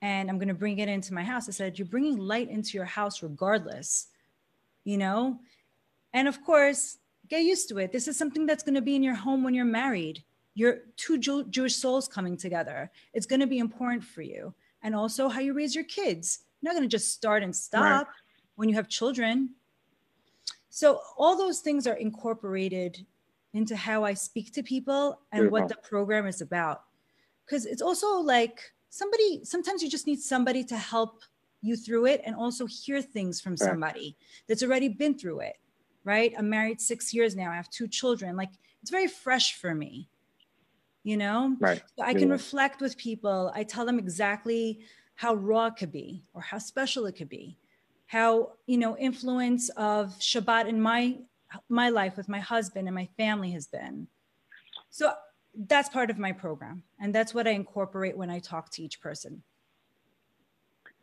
[0.02, 2.84] and i'm gonna bring it into my house i said you're bringing light into your
[2.84, 4.08] house regardless
[4.84, 5.38] you know
[6.12, 7.92] and of course, get used to it.
[7.92, 10.22] This is something that's going to be in your home when you're married.
[10.54, 12.90] You're two Jew- Jewish souls coming together.
[13.12, 14.54] It's going to be important for you.
[14.82, 16.40] And also how you raise your kids.
[16.60, 18.14] You're not going to just start and stop right.
[18.56, 19.50] when you have children.
[20.70, 23.04] So all those things are incorporated
[23.54, 25.60] into how I speak to people and Beautiful.
[25.60, 26.82] what the program is about.
[27.44, 31.22] Because it's also like somebody, sometimes you just need somebody to help
[31.62, 35.56] you through it and also hear things from somebody that's already been through it
[36.08, 36.32] right?
[36.38, 37.50] I'm married six years now.
[37.50, 38.34] I have two children.
[38.34, 38.48] Like
[38.80, 40.08] it's very fresh for me,
[41.04, 41.54] you know?
[41.60, 41.82] Right.
[41.96, 43.52] So I can reflect with people.
[43.54, 44.80] I tell them exactly
[45.16, 47.58] how raw it could be or how special it could be,
[48.08, 51.18] how, you know, influence of Shabbat in my
[51.70, 54.06] my life with my husband and my family has been.
[54.90, 55.12] So
[55.54, 56.82] that's part of my program.
[57.00, 59.42] And that's what I incorporate when I talk to each person.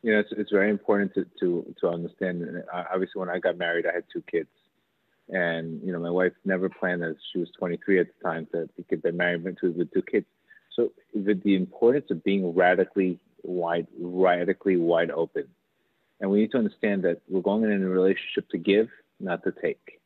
[0.02, 2.44] You know, it's, it's very important to, to, to understand.
[2.72, 4.48] Uh, obviously, when I got married, I had two kids
[5.28, 8.68] and you know my wife never planned that she was 23 at the time to,
[8.76, 10.26] to get married with two, with two kids
[10.72, 15.46] so the, the importance of being radically wide radically wide open
[16.20, 18.88] and we need to understand that we're going in a relationship to give
[19.20, 20.00] not to take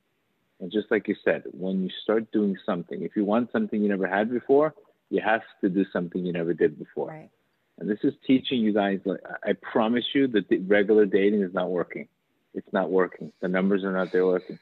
[0.60, 3.88] and just like you said when you start doing something if you want something you
[3.88, 4.74] never had before
[5.10, 7.30] you have to do something you never did before right.
[7.78, 9.00] and this is teaching you guys
[9.44, 12.06] i promise you that the regular dating is not working
[12.54, 14.58] it's not working the numbers are not there working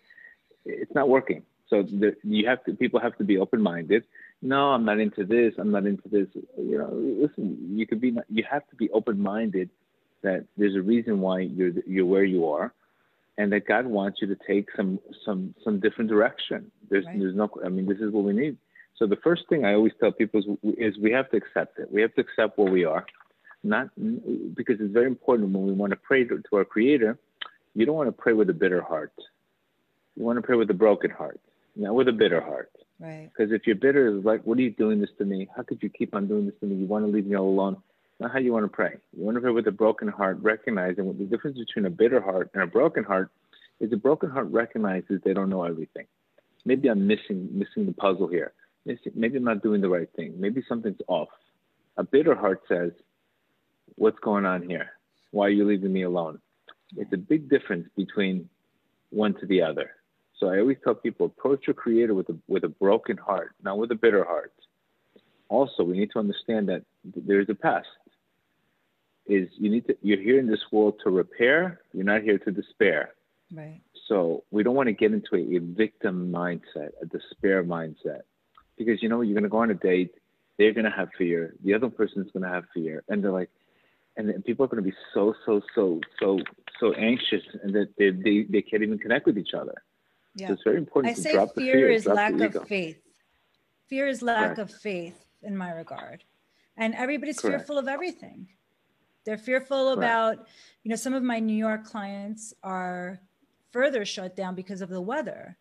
[0.69, 1.43] it's not working.
[1.69, 4.05] So the, you have to people have to be open minded.
[4.41, 5.55] No, I'm not into this.
[5.59, 6.29] I'm not into this.
[6.57, 7.59] You know, listen.
[7.77, 8.17] You could be.
[8.29, 9.71] You have to be open minded.
[10.23, 12.73] That there's a reason why you're you're where you are,
[13.37, 16.71] and that God wants you to take some some some different direction.
[16.91, 17.19] There's right.
[17.19, 17.49] there's no.
[17.65, 18.57] I mean, this is what we need.
[18.99, 21.91] So the first thing I always tell people is, is we have to accept it.
[21.93, 23.07] We have to accept where we are,
[23.63, 27.17] not because it's very important when we want to pray to, to our Creator.
[27.75, 29.13] You don't want to pray with a bitter heart.
[30.17, 31.41] You want to pray with a broken heart,
[31.77, 32.73] not with a bitter heart.
[32.99, 33.31] Right.
[33.31, 35.49] Because if you're bitter, it's like, what are you doing this to me?
[35.57, 36.75] How could you keep on doing this to me?
[36.75, 37.77] You want to leave me all alone.
[38.21, 38.97] Not how you want to pray.
[39.17, 42.21] You want to pray with a broken heart, recognizing what the difference between a bitter
[42.21, 43.31] heart and a broken heart
[43.81, 46.07] is a broken heart recognizes they don't know everything.
[46.65, 48.53] Maybe I'm missing missing the puzzle here.
[49.15, 50.35] Maybe I'm not doing the right thing.
[50.39, 51.29] Maybe something's off.
[51.97, 52.91] A bitter heart says,
[53.97, 54.91] What's going on here?
[55.31, 56.41] Why are you leaving me alone?
[56.97, 58.49] It's a big difference between
[59.11, 59.91] one to the other.
[60.39, 63.79] So I always tell people approach your creator with a with a broken heart, not
[63.79, 64.53] with a bitter heart.
[65.49, 67.89] Also, we need to understand that there's a past.
[69.29, 72.51] Is you need to you're here in this world to repair, you're not here to
[72.51, 73.15] despair.
[73.53, 73.81] Right.
[74.09, 78.23] So we don't want to get into a, a victim mindset, a despair mindset.
[78.77, 80.15] Because you know, you're gonna go on a date,
[80.59, 83.51] they're gonna have fear, the other person's gonna have fear, and they're like
[84.17, 86.41] and then people are going to be so so so so
[86.81, 89.81] so anxious and that they, they, they can't even connect with each other
[90.39, 90.49] yeah.
[90.49, 92.99] So it's very important I to say drop fear, the fear is lack of faith.
[93.89, 94.59] Fear is lack Correct.
[94.59, 96.23] of faith in my regard.
[96.77, 97.59] And everybody's Correct.
[97.59, 98.49] fearful of everything.
[99.25, 100.47] They're fearful about,
[100.83, 103.21] you know, some of my New York clients are
[103.73, 105.59] further shut down because of the weather.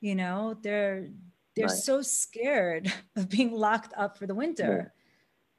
[0.00, 1.08] You know, they're
[1.56, 1.76] they're right.
[1.76, 4.92] so scared of being locked up for the winter.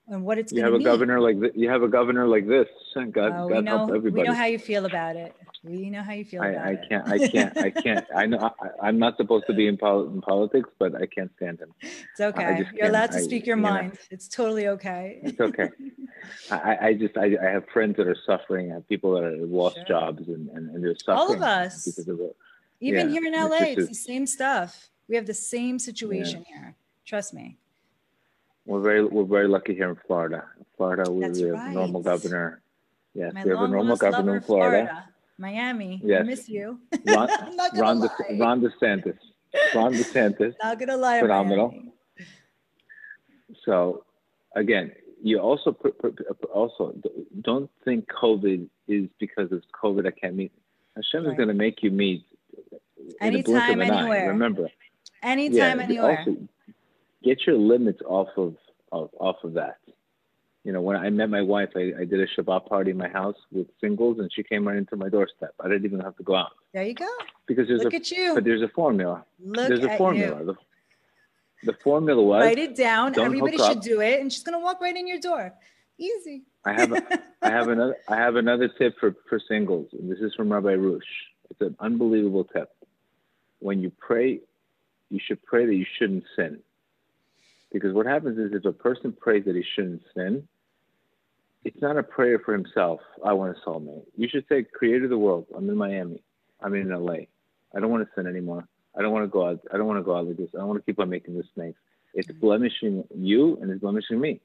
[0.07, 0.83] And what it's you have a be.
[0.83, 2.67] governor like th- you have a governor like this.
[2.93, 4.21] God, oh, God we know, help everybody.
[4.21, 5.35] We know how you feel about it.
[5.63, 6.89] We know how you feel I, about I it.
[6.89, 7.07] can't.
[7.07, 7.57] I can't.
[7.57, 8.05] I can't.
[8.15, 8.51] I know.
[8.81, 11.73] I, am not supposed to be in, pol- in, politics, but I can't stand him.
[11.81, 12.65] It's okay.
[12.75, 13.93] You're allowed to speak I, your mind.
[13.93, 15.21] Know, it's totally okay.
[15.23, 15.69] It's okay.
[16.51, 17.17] I, I just.
[17.17, 18.71] I, I have friends that are suffering.
[18.71, 19.85] I have people that have lost sure.
[19.85, 21.17] jobs and, and, and, they're suffering.
[21.17, 21.87] All of us.
[21.97, 22.07] Of.
[22.79, 24.89] Even yeah, here in LA, it's, it's the same stuff.
[25.07, 26.57] We have the same situation yeah.
[26.57, 26.75] here.
[27.05, 27.57] Trust me.
[28.65, 30.45] We're very we're very lucky here in Florida.
[30.77, 31.73] Florida, we, we have right.
[31.73, 32.61] normal governor.
[33.13, 34.85] Yes, My we have a normal governor in Florida.
[34.87, 35.09] Florida.
[35.37, 36.01] Miami.
[36.03, 36.21] Yes.
[36.21, 36.79] I miss you.
[37.05, 37.29] Ron,
[37.75, 39.17] Ron, De, Ron DeSantis.
[39.73, 40.53] Ron DeSantis.
[40.63, 41.19] Not gonna lie.
[41.19, 41.71] Phenomenal.
[41.71, 41.91] Miami.
[43.63, 44.03] So,
[44.55, 45.71] again, you also
[46.53, 46.95] also
[47.41, 50.51] don't think COVID is because of COVID I can't meet.
[50.95, 51.31] Hashem right.
[51.31, 52.25] is going to make you meet
[53.19, 54.29] anytime, anywhere.
[54.29, 54.69] Remember,
[55.23, 56.19] anytime, yeah, anywhere.
[56.19, 56.37] Also,
[57.23, 58.55] get your limits off of,
[58.91, 59.77] of off of that
[60.65, 63.07] you know, when I met my wife, I, I did a Shabbat party in my
[63.07, 65.53] house with singles, and she came right into my doorstep.
[65.63, 66.53] I didn't even have to go out.
[66.73, 67.07] There you go.
[67.45, 68.33] Because there's Look a, at you.
[68.33, 69.23] But there's a formula.
[69.39, 70.43] Look there's a formula.
[70.43, 70.55] The,
[71.65, 73.17] the formula was write it down.
[73.17, 75.53] Everybody should do it, and she's gonna walk right in your door.
[75.99, 76.41] Easy.
[76.65, 80.19] I have a, I have another I have another tip for, for singles, and this
[80.19, 81.03] is from Rabbi Rush.
[81.51, 82.71] It's an unbelievable tip.
[83.59, 84.39] When you pray,
[85.11, 86.59] you should pray that you shouldn't sin.
[87.71, 90.47] Because what happens is if a person prays that he shouldn't sin,
[91.63, 93.01] it's not a prayer for himself.
[93.23, 94.05] I want a soulmate.
[94.15, 95.47] You should say, Creator of the world.
[95.55, 96.21] I'm in Miami.
[96.61, 97.25] I'm in LA.
[97.75, 98.67] I don't want to sin anymore.
[98.97, 99.59] I don't want to go out.
[99.73, 100.49] I don't want to go out like this.
[100.53, 101.79] I don't want to keep on making mistakes.
[102.13, 102.39] It's mm-hmm.
[102.39, 104.39] blemishing you and it's blemishing me.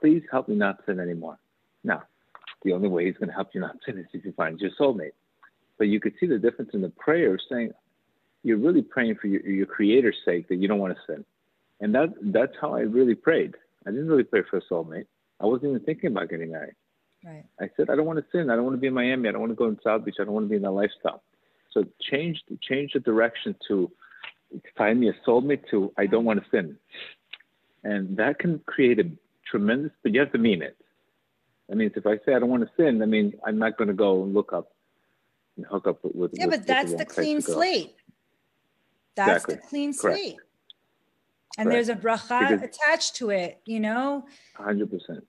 [0.00, 1.38] Please help me not sin anymore.
[1.84, 2.02] Now,
[2.64, 4.70] the only way he's going to help you not sin is if you find your
[4.80, 5.12] soulmate.
[5.78, 7.72] But you could see the difference in the prayer saying
[8.42, 11.24] you're really praying for your, your creator's sake that you don't want to sin.
[11.82, 13.54] And that that's how I really prayed.
[13.86, 15.06] I didn't really pray for a soulmate.
[15.40, 16.76] I wasn't even thinking about getting married.
[17.24, 17.44] Right.
[17.60, 18.50] I said, I don't want to sin.
[18.50, 19.28] I don't want to be in Miami.
[19.28, 20.16] I don't want to go in South Beach.
[20.20, 21.22] I don't want to be in that lifestyle.
[21.72, 23.90] So change change the direction to
[24.78, 26.76] find me a soulmate to I don't want to sin.
[27.82, 29.10] And that can create a
[29.50, 30.76] tremendous, but you have to mean it.
[31.70, 33.88] I mean, if I say I don't want to sin, I mean, I'm not going
[33.88, 34.72] to go and look up
[35.56, 36.32] and hook up with.
[36.34, 37.94] Yeah, with, but that's the, the clean slate.
[39.16, 39.54] That's exactly.
[39.54, 40.18] the clean Correct.
[40.18, 40.36] slate.
[41.58, 41.86] And Correct.
[41.86, 44.24] there's a bracha because attached to it, you know?
[44.58, 45.22] 100%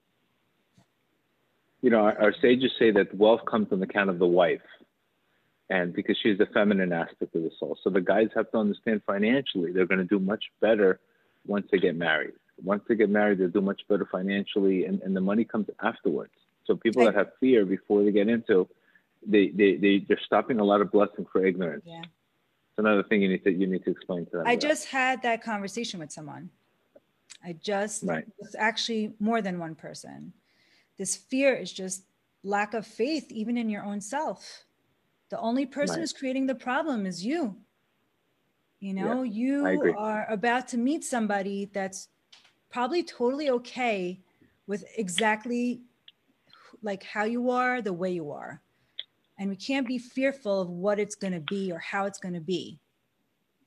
[1.83, 4.61] you know, our, our, sages say that wealth comes on account of the wife,
[5.69, 7.77] and because she's the feminine aspect of the soul.
[7.83, 11.01] So the guys have to understand financially they're going to do much better
[11.45, 12.33] once they get married.
[12.63, 16.31] Once they get married, they'll do much better financially, and, and the money comes afterwards.
[16.65, 18.69] So people that have fear before they get into,
[19.27, 21.83] they they they they're stopping a lot of blessing for ignorance.
[21.85, 22.03] Yeah.
[22.73, 24.47] It's another thing you need to you need to explain to them.
[24.47, 26.49] I just had that conversation with someone.
[27.43, 28.25] I just right.
[28.57, 30.33] actually more than one person
[30.97, 32.03] this fear is just
[32.43, 34.65] lack of faith, even in your own self.
[35.29, 36.01] The only person right.
[36.01, 37.57] who's creating the problem is you.
[38.79, 42.09] You know, yeah, you are about to meet somebody that's
[42.69, 44.19] probably totally okay
[44.67, 45.81] with exactly
[46.81, 48.61] like how you are, the way you are.
[49.39, 52.35] And we can't be fearful of what it's going to be or how it's going
[52.35, 52.79] to be.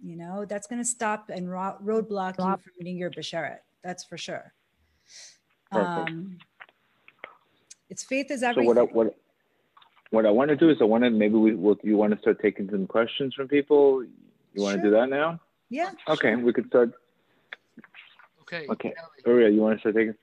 [0.03, 3.59] You know, that's going to stop and ro- roadblock you from meeting your besheret.
[3.83, 4.53] That's for sure.
[5.73, 6.39] Um,
[7.91, 8.75] it's faith is everything.
[8.75, 9.17] So what, what,
[10.11, 11.77] what I want to do is I want to maybe we will.
[11.83, 14.05] You want to start taking some questions from people.
[14.55, 14.83] You want sure.
[14.83, 15.41] to do that now?
[15.69, 15.91] Yeah.
[16.09, 16.39] Okay, sure.
[16.39, 16.93] we could start.
[18.43, 18.67] Okay.
[18.71, 18.95] Okay.
[19.25, 20.15] Uriah, you want to start taking?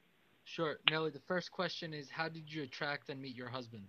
[0.45, 0.77] Sure.
[0.89, 3.83] Nelly, the first question is How did you attract and meet your husband?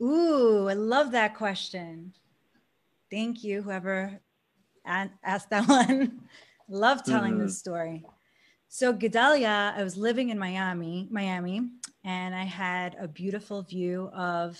[0.00, 2.12] Ooh, I love that question.
[3.10, 4.20] Thank you, whoever
[4.84, 6.22] asked that one.
[6.68, 7.42] love telling mm-hmm.
[7.42, 8.04] this story.
[8.68, 11.68] So Gedalia, I was living in Miami, Miami,
[12.04, 14.58] and I had a beautiful view of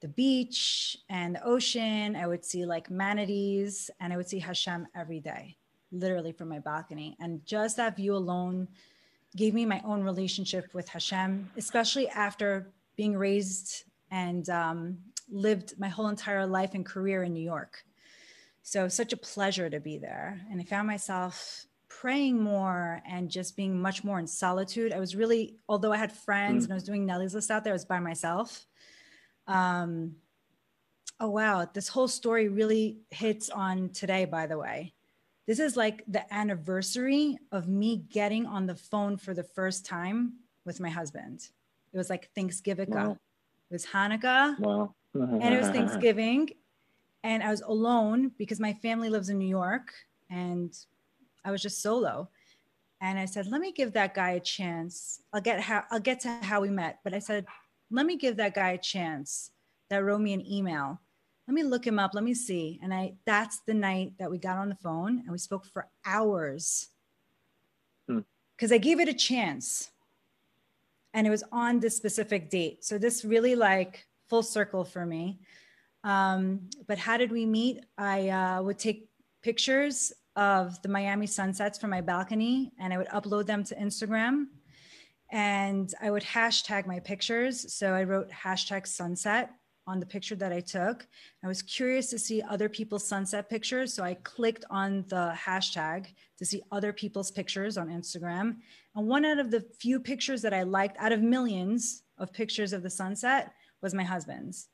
[0.00, 2.16] the beach and the ocean.
[2.16, 5.56] I would see like manatees and I would see Hashem every day,
[5.90, 7.16] literally from my balcony.
[7.18, 8.68] And just that view alone
[9.36, 15.88] gave me my own relationship with Hashem, especially after being raised and um, lived my
[15.88, 17.84] whole entire life and career in New York.
[18.62, 20.40] So, such a pleasure to be there.
[20.50, 24.92] And I found myself praying more and just being much more in solitude.
[24.92, 26.66] I was really, although I had friends mm.
[26.66, 28.64] and I was doing Nelly's list out there, I was by myself.
[29.46, 30.16] Um,
[31.18, 31.68] oh, wow.
[31.72, 34.94] This whole story really hits on today, by the way.
[35.46, 40.34] This is like the anniversary of me getting on the phone for the first time
[40.64, 41.48] with my husband.
[41.92, 42.90] It was like Thanksgiving.
[42.90, 43.18] Wow.
[43.70, 44.58] It was Hanukkah.
[44.58, 44.94] Wow.
[45.14, 46.50] and it was Thanksgiving.
[47.22, 49.92] And I was alone because my family lives in New York
[50.30, 50.76] and
[51.44, 52.28] I was just solo.
[53.00, 55.20] And I said, let me give that guy a chance.
[55.32, 56.98] I'll get how I'll get to how we met.
[57.02, 57.46] But I said,
[57.90, 59.50] let me give that guy a chance
[59.88, 61.00] that wrote me an email.
[61.48, 62.12] Let me look him up.
[62.14, 62.78] Let me see.
[62.82, 65.88] And I that's the night that we got on the phone and we spoke for
[66.04, 66.88] hours.
[68.06, 68.74] Because hmm.
[68.74, 69.90] I gave it a chance.
[71.12, 72.84] And it was on this specific date.
[72.84, 75.40] So this really like full circle for me.
[76.04, 77.84] Um, but how did we meet?
[77.98, 79.08] I uh, would take
[79.42, 84.46] pictures of the Miami sunsets from my balcony and I would upload them to Instagram
[85.30, 87.74] and I would hashtag my pictures.
[87.74, 89.50] So I wrote hashtag sunset
[89.90, 91.06] on the picture that I took.
[91.44, 93.92] I was curious to see other people's sunset pictures.
[93.92, 96.06] So I clicked on the hashtag
[96.38, 98.56] to see other people's pictures on Instagram.
[98.94, 102.72] And one out of the few pictures that I liked out of millions of pictures
[102.72, 104.68] of the sunset was my husband's.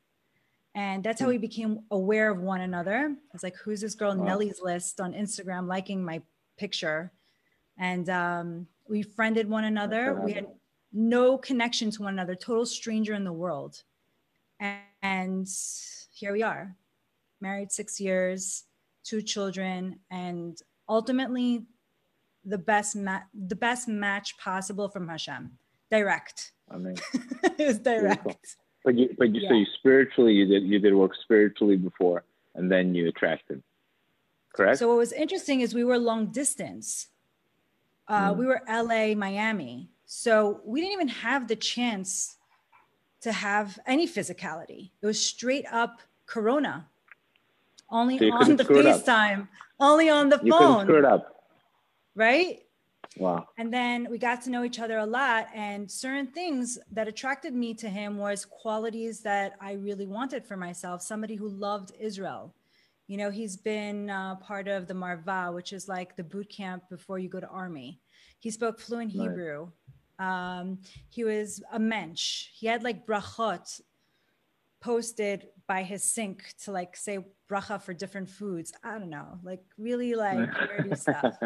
[0.75, 3.09] And that's how we became aware of one another.
[3.11, 4.25] I was like, who's this girl, wow.
[4.25, 6.21] Nelly's List on Instagram, liking my
[6.59, 7.13] picture?
[7.79, 10.21] And um, we friended one another.
[10.23, 10.49] We had
[10.93, 13.83] no connection to one another, total stranger in the world.
[14.61, 15.47] And
[16.13, 16.75] here we are,
[17.41, 18.65] married six years,
[19.05, 21.65] two children, and ultimately
[22.45, 25.51] the best ma- the best match possible from Hashem.
[25.91, 26.53] Direct.
[26.71, 26.97] I mean,
[27.43, 28.25] it's was direct.
[28.25, 28.41] Beautiful.
[28.85, 29.49] But you, but you, yeah.
[29.49, 33.63] so you spiritually, you did you did work spiritually before, and then you attracted,
[34.55, 34.79] correct?
[34.79, 37.09] So what was interesting is we were long distance.
[38.09, 38.37] Uh, mm.
[38.37, 39.91] We were LA, Miami.
[40.07, 42.36] So we didn't even have the chance
[43.23, 44.91] to have any physicality.
[45.03, 46.87] It was straight up Corona.
[47.89, 49.49] Only so on the FaceTime,
[49.79, 50.79] only on the you phone.
[50.79, 51.45] You screw it up.
[52.15, 52.63] Right?
[53.17, 53.49] Wow.
[53.57, 55.47] And then we got to know each other a lot.
[55.55, 60.57] And certain things that attracted me to him was qualities that I really wanted for
[60.57, 61.03] myself.
[61.03, 62.55] Somebody who loved Israel.
[63.07, 66.89] You know, he's been uh, part of the Marva, which is like the boot camp
[66.91, 68.01] before you go to army.
[68.41, 69.29] He spoke fluent right.
[69.29, 69.71] Hebrew.
[70.19, 72.49] Um, he was a mensch.
[72.53, 73.81] He had like brachot
[74.81, 77.19] posted by his sink to like say
[77.51, 78.73] bracha for different foods.
[78.83, 81.37] I don't know, like really like nerdy stuff.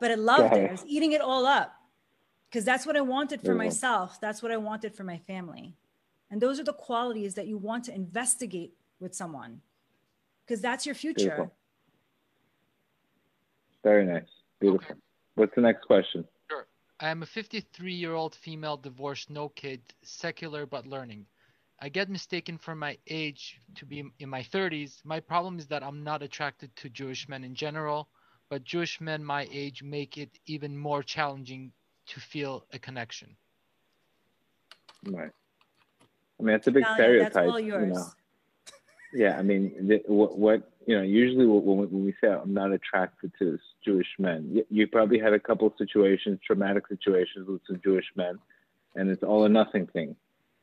[0.00, 0.68] But I loved it.
[0.68, 1.72] I was eating it all up
[2.50, 4.20] because that's what I wanted for myself.
[4.20, 5.74] That's what I wanted for my family.
[6.30, 9.60] And those are the qualities that you want to investigate with someone
[10.44, 11.24] because that's your future.
[11.24, 11.54] Beautiful.
[13.82, 14.22] Very nice.
[14.60, 14.96] Beautiful.
[15.34, 16.24] What's the next question?
[17.00, 17.08] Sure.
[17.08, 21.26] I am a 53 year old female, divorced, no kid, secular but learning.
[21.80, 25.04] I get mistaken for my age to be in my 30s.
[25.04, 28.08] My problem is that I'm not attracted to Jewish men in general,
[28.48, 31.72] but Jewish men my age make it even more challenging
[32.06, 33.36] to feel a connection.
[35.04, 35.30] Right.
[36.40, 37.34] I mean, it's a big stereotype.
[37.34, 38.06] That's You know.
[39.12, 42.72] yeah, I mean, the, what, what, you know, usually when, when we say I'm not
[42.72, 47.80] attracted to Jewish men, you, probably had a couple of situations, traumatic situations with some
[47.82, 48.38] Jewish men,
[48.94, 50.16] and it's all or nothing thing.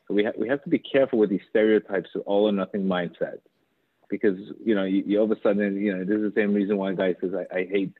[0.07, 2.83] So we, ha- we have to be careful with these stereotypes of all or nothing
[2.83, 3.39] mindset
[4.09, 6.53] because, you know, you, you all of a sudden, you know, this is the same
[6.53, 7.93] reason why a guy says, I, I hate,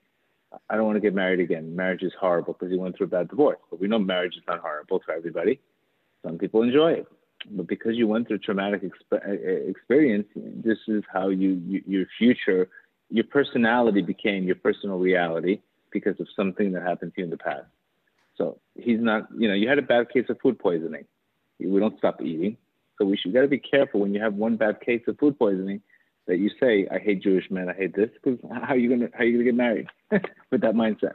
[0.69, 1.75] I don't want to get married again.
[1.75, 3.59] Marriage is horrible because he went through a bad divorce.
[3.69, 5.59] But we know marriage is not horrible for everybody.
[6.23, 7.07] Some people enjoy it
[7.49, 11.81] but because you went through traumatic exp- uh, uh, experience, this is how you, you,
[11.85, 12.69] your future
[13.11, 15.59] your personality became your personal reality
[15.91, 17.65] because of something that happened to you in the past.
[18.37, 21.05] So he's not, you know, you had a bad case of food poisoning.
[21.59, 22.57] We don't stop eating.
[22.97, 25.37] So we should got to be careful when you have one bad case of food
[25.37, 25.81] poisoning
[26.27, 29.09] that you say, I hate Jewish men, I hate this, because how are you gonna
[29.13, 29.87] how are you gonna get married
[30.51, 31.13] with that mindset?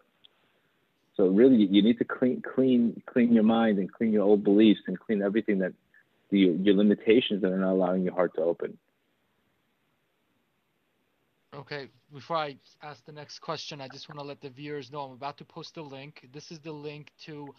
[1.17, 4.81] So really, you need to clean clean clean your mind and clean your old beliefs
[4.89, 5.73] and clean everything that
[6.31, 8.79] the, your limitations that are not allowing your heart to open.
[11.55, 15.01] Okay, before I ask the next question, I just want to let the viewers know
[15.01, 16.29] I'm about to post a link.
[16.33, 17.55] This is the link to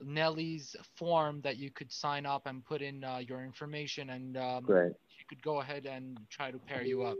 [0.00, 4.66] Nelly's form that you could sign up and put in uh, your information, and um,
[5.08, 7.16] she could go ahead and try to pair you up.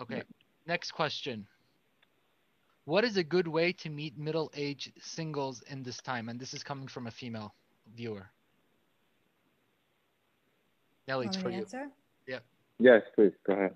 [0.00, 0.22] Okay,
[0.66, 1.46] next question.
[2.86, 6.28] What is a good way to meet middle-aged singles in this time?
[6.28, 7.54] And this is coming from a female
[7.94, 8.28] viewer.
[11.06, 11.58] Nelly, it's for you.
[11.58, 11.88] Answer?
[12.26, 12.38] Yeah.
[12.78, 13.74] Yes, please go ahead.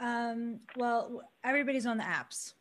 [0.00, 2.54] Um, well, everybody's on the apps.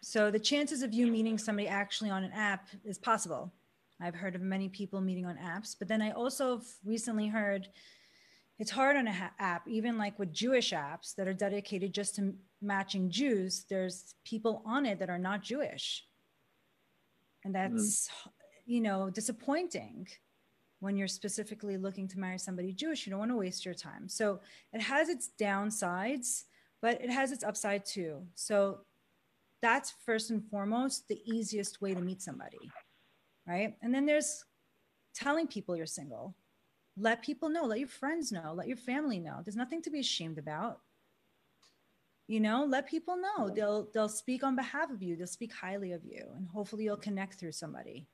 [0.00, 3.52] So the chances of you meeting somebody actually on an app is possible.
[4.00, 7.68] I've heard of many people meeting on apps, but then I also recently heard
[8.58, 12.16] it's hard on an ha- app, even like with Jewish apps that are dedicated just
[12.16, 13.64] to matching Jews.
[13.68, 16.04] There's people on it that are not Jewish.
[17.44, 18.30] And that's, mm.
[18.66, 20.08] you know, disappointing
[20.84, 23.04] when you're specifically looking to marry somebody Jewish.
[23.04, 24.08] You don't want to waste your time.
[24.08, 24.40] So
[24.72, 26.44] it has its downsides,
[26.80, 28.22] but it has its upside too.
[28.36, 28.78] So
[29.62, 32.70] that's first and foremost the easiest way to meet somebody
[33.46, 33.74] right?
[33.82, 34.44] And then there's
[35.14, 36.34] telling people you're single.
[36.96, 39.40] Let people know let your friends know let your family know.
[39.44, 40.80] There's nothing to be ashamed about.
[42.28, 43.50] You know let people know.
[43.50, 45.16] They'll they'll speak on behalf of you.
[45.16, 48.06] They'll speak highly of you and hopefully you'll connect through somebody.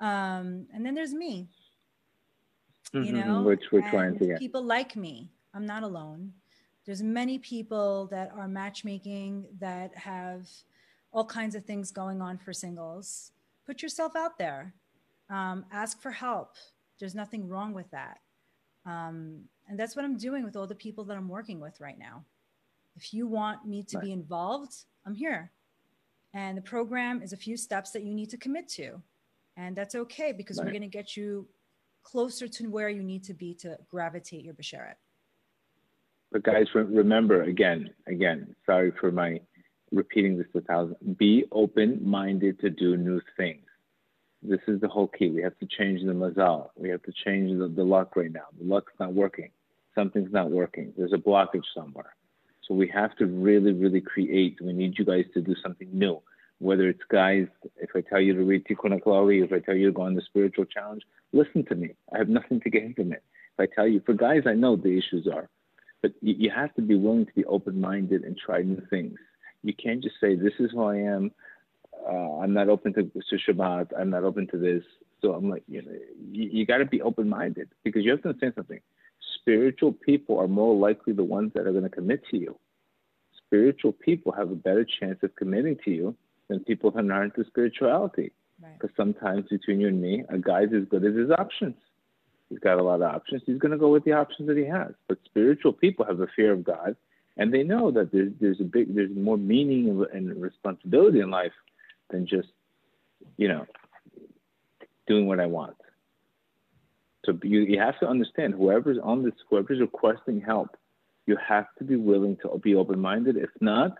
[0.00, 1.48] Um and then there's me
[3.00, 3.28] you mm-hmm.
[3.28, 3.42] know?
[3.42, 5.30] Which we're trying to get people like me.
[5.54, 6.32] I'm not alone.
[6.84, 10.48] There's many people that are matchmaking that have
[11.12, 13.32] all kinds of things going on for singles.
[13.66, 14.74] Put yourself out there.
[15.30, 16.56] Um, ask for help.
[16.98, 18.18] There's nothing wrong with that.
[18.84, 21.98] Um, and that's what i'm doing with all the people that i'm working with right
[21.98, 22.24] now.
[22.96, 24.04] If you want me to right.
[24.04, 24.74] be involved
[25.06, 25.50] i'm here.
[26.32, 29.00] And the program is a few steps that you need to commit to.
[29.56, 30.64] And that's okay because right.
[30.64, 31.46] we're going to get you
[32.04, 34.94] closer to where you need to be to gravitate your basheret
[36.34, 39.38] but guys, remember again, again, sorry for my
[39.92, 41.16] repeating this a thousand.
[41.16, 43.62] Be open-minded to do new things.
[44.42, 45.30] This is the whole key.
[45.30, 46.70] We have to change the mazal.
[46.76, 48.46] We have to change the, the luck right now.
[48.58, 49.50] The luck's not working.
[49.94, 50.92] Something's not working.
[50.98, 52.16] There's a blockage somewhere.
[52.66, 54.58] So we have to really, really create.
[54.60, 56.20] We need you guys to do something new.
[56.64, 57.46] Whether it's guys,
[57.76, 58.98] if I tell you to read Tikkun
[59.44, 61.02] if I tell you to go on the spiritual challenge,
[61.32, 61.90] listen to me.
[62.12, 63.22] I have nothing to gain from it.
[63.58, 65.48] If I tell you, for guys, I know the issues are
[66.04, 69.18] but you, you have to be willing to be open-minded and try new things.
[69.62, 71.30] You can't just say, "This is who I am.
[72.06, 73.86] Uh, I'm not open to, to Shabbat.
[73.98, 74.82] I'm not open to this."
[75.22, 75.92] So I'm like, you know,
[76.30, 78.80] you, you got to be open-minded because you have to understand something.
[79.40, 82.58] Spiritual people are more likely the ones that are going to commit to you.
[83.46, 86.14] Spiritual people have a better chance of committing to you
[86.48, 88.32] than people who are not into spirituality.
[88.60, 88.96] Because right.
[88.96, 91.74] sometimes between you and me, a guy's as good as his options.
[92.48, 93.42] He's got a lot of options.
[93.46, 94.92] He's going to go with the options that he has.
[95.08, 96.96] But spiritual people have a fear of God,
[97.36, 101.52] and they know that there's there's a big there's more meaning and responsibility in life
[102.10, 102.48] than just
[103.36, 103.66] you know
[105.06, 105.76] doing what I want.
[107.24, 110.76] So you you have to understand whoever's on this whoever's requesting help,
[111.26, 113.36] you have to be willing to be open minded.
[113.36, 113.96] If not,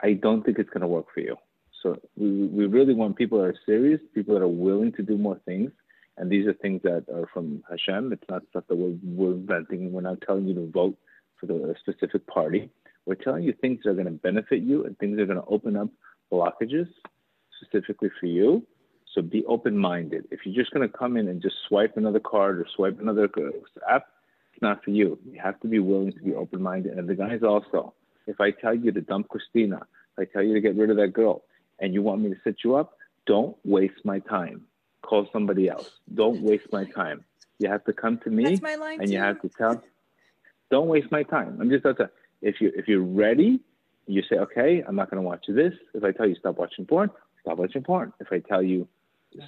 [0.00, 1.36] I don't think it's going to work for you.
[1.86, 5.16] So we we really want people that are serious, people that are willing to do
[5.16, 5.70] more things
[6.18, 8.12] and these are things that are from Hashem.
[8.12, 9.92] It's not stuff that we're, we're inventing.
[9.92, 10.96] We're not telling you to vote
[11.38, 12.70] for the specific party.
[13.04, 15.40] We're telling you things that are going to benefit you and things that are going
[15.40, 15.88] to open up
[16.32, 16.88] blockages
[17.62, 18.66] specifically for you.
[19.14, 20.26] So be open minded.
[20.30, 23.28] If you're just going to come in and just swipe another card or swipe another
[23.88, 24.06] app,
[24.52, 25.18] it's not for you.
[25.30, 26.98] You have to be willing to be open minded.
[26.98, 27.94] And the guys also,
[28.26, 29.80] if I tell you to dump Christina,
[30.16, 31.42] if I tell you to get rid of that girl,
[31.80, 32.96] and you want me to set you up,
[33.26, 34.66] don't waste my time
[35.06, 35.90] call somebody else.
[36.12, 37.24] Don't waste my time.
[37.58, 38.44] You have to come to me
[39.00, 39.82] and you have to tell.
[40.70, 41.58] Don't waste my time.
[41.60, 42.10] I'm just to,
[42.42, 43.60] if you if you're ready,
[44.06, 45.72] you say, okay, I'm not going to watch this.
[45.94, 47.10] If I tell you stop watching porn,
[47.40, 48.12] stop watching porn.
[48.20, 48.86] If I tell you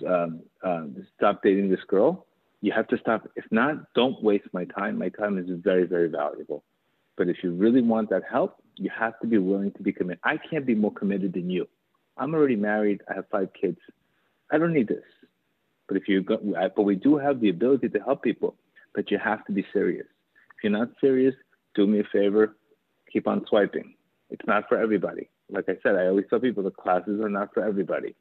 [0.06, 0.84] um, uh,
[1.16, 2.26] stop dating this girl,
[2.62, 3.28] you have to stop.
[3.36, 4.98] If not, don't waste my time.
[4.98, 6.62] My time is very very valuable.
[7.16, 10.20] But if you really want that help, you have to be willing to be committed.
[10.22, 11.66] I can't be more committed than you.
[12.18, 13.02] I'm already married.
[13.08, 13.78] I have five kids.
[14.50, 15.04] I don't need this.
[15.86, 16.38] But if you go,
[16.76, 18.56] but we do have the ability to help people,
[18.94, 20.06] but you have to be serious.
[20.56, 21.34] If you're not serious,
[21.74, 22.56] do me a favor,
[23.10, 23.94] keep on swiping.
[24.30, 25.30] It's not for everybody.
[25.50, 28.14] Like I said, I always tell people the classes are not for everybody.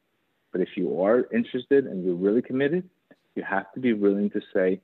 [0.51, 2.89] But if you are interested and you're really committed,
[3.35, 4.79] you have to be willing to say,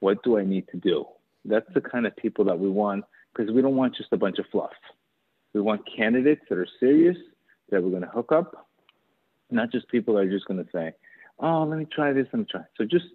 [0.00, 1.06] what do I need to do?
[1.44, 3.04] That's the kind of people that we want
[3.34, 4.72] because we don't want just a bunch of fluff.
[5.52, 7.16] We want candidates that are serious,
[7.74, 8.68] that we're going to hook up,
[9.50, 10.92] not just people that are just going to say,
[11.40, 12.62] oh, let me try this, let me try.
[12.78, 13.06] So just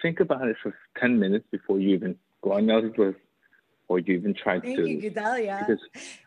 [0.00, 3.18] think about it for 10 minutes before you even go on the list
[3.88, 4.84] or you even try Thank to.
[4.84, 5.78] Thank you, Gedalia.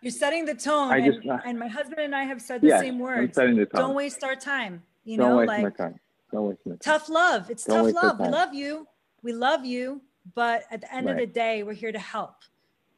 [0.01, 0.91] You're setting the tone.
[0.91, 3.19] I just, and, and, my husband and I have said the yeah, same words.
[3.19, 3.81] I'm setting the tone.
[3.81, 4.83] Don't waste our time.
[5.05, 5.99] You don't know, waste like my time.
[6.31, 6.79] Don't waste my time.
[6.79, 7.49] tough love.
[7.49, 8.19] It's don't tough love.
[8.19, 8.87] We love you.
[9.23, 10.01] We love you.
[10.35, 11.13] But at the end right.
[11.13, 12.35] of the day, we're here to help.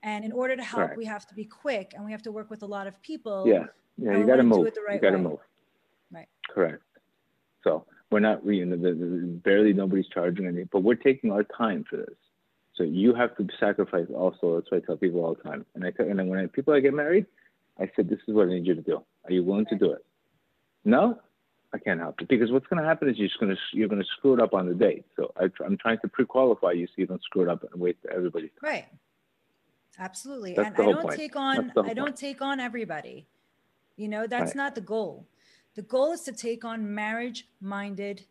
[0.04, 0.98] And in order to help, right.
[0.98, 3.46] we have to be quick and we have to work with a lot of people.
[3.48, 3.66] Yeah.
[3.98, 4.18] Yeah.
[4.18, 4.68] You got to move.
[4.88, 5.40] Right you got to move.
[6.12, 6.28] Right.
[6.50, 6.84] Correct.
[7.64, 11.98] So we're not, you know, barely nobody's charging any, but we're taking our time for
[11.98, 12.16] this.
[12.76, 14.56] So you have to sacrifice also.
[14.56, 15.66] That's what I tell people all the time.
[15.76, 17.26] And I tell, and when I, people I get married,
[17.80, 19.04] I said, this is what I need you to do.
[19.26, 19.80] Are you willing right.
[19.80, 20.06] to do it?
[20.84, 21.20] No,
[21.74, 23.88] I can't help it because what's going to happen is you're just going to you're
[23.88, 25.06] going to screw it up on the date.
[25.16, 27.98] So I, am trying to pre-qualify you so you don't screw it up and wait
[28.02, 28.52] for everybody.
[28.62, 28.88] Right.
[30.00, 30.54] Absolutely.
[30.54, 31.18] That's and I don't point.
[31.18, 32.16] take on I don't point.
[32.18, 33.28] take on everybody.
[33.98, 34.56] You know, that's right.
[34.56, 35.28] not the goal.
[35.76, 38.26] The goal is to take on marriage-minded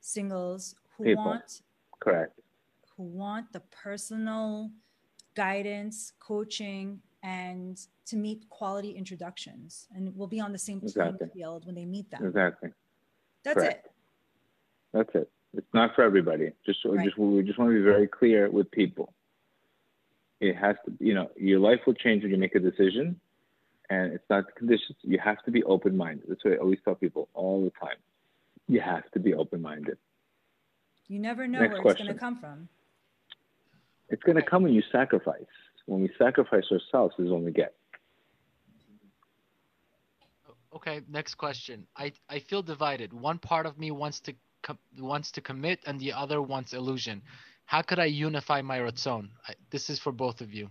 [0.00, 1.24] singles who People.
[1.24, 1.62] want
[2.00, 2.38] correct
[2.96, 4.70] who want the personal
[5.34, 9.88] guidance, coaching, and to meet quality introductions.
[9.94, 11.28] And we'll be on the same exactly.
[11.34, 12.24] field when they meet them.
[12.24, 12.70] Exactly.
[13.42, 13.86] That's Correct.
[13.86, 13.92] it.
[14.92, 15.30] That's it.
[15.54, 16.52] It's not for everybody.
[16.66, 17.04] Just, right.
[17.04, 19.12] just we just want to be very clear with people.
[20.40, 23.18] It has to, you know, your life will change when you make a decision,
[23.94, 24.96] and it's not the conditions.
[25.02, 26.24] You have to be open-minded.
[26.28, 27.98] That's what I always tell people all the time.
[28.68, 29.98] You have to be open-minded.
[31.08, 32.08] You never know Next where question.
[32.08, 32.68] it's going to come from.
[34.08, 35.42] It's going to come when you sacrifice.
[35.86, 37.74] When we sacrifice ourselves is when we get.
[40.74, 41.86] Okay, next question.
[41.96, 43.12] I, I feel divided.
[43.12, 47.22] One part of me wants to com- wants to commit, and the other wants illusion.
[47.66, 49.28] How could I unify my ratzon?
[49.46, 50.70] I, this is for both of you.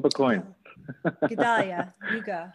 [0.00, 0.42] Flip a coin.
[1.24, 2.48] Gedalia, you go.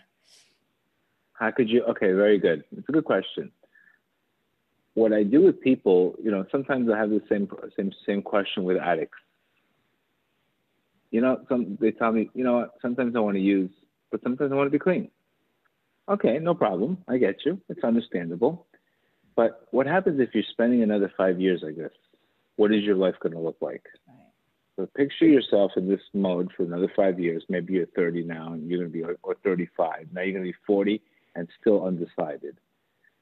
[1.34, 1.84] How could you?
[1.84, 2.64] Okay, very good.
[2.76, 3.52] It's a good question
[4.98, 8.64] what I do with people, you know, sometimes I have the same same same question
[8.64, 9.20] with addicts.
[11.12, 13.70] You know, some they tell me, you know what, sometimes I want to use,
[14.10, 15.12] but sometimes I want to be clean.
[16.10, 16.98] Okay, no problem.
[17.08, 17.62] I get you.
[17.70, 18.66] It's understandable.
[19.36, 21.94] But what happens if you're spending another five years like this?
[22.56, 23.86] What is your life going to look like?
[24.78, 27.44] So picture yourself in this mode for another five years.
[27.50, 30.08] Maybe you're 30 now and you're going to be, or 35.
[30.14, 31.02] Now you're going to be 40
[31.36, 32.58] and still undecided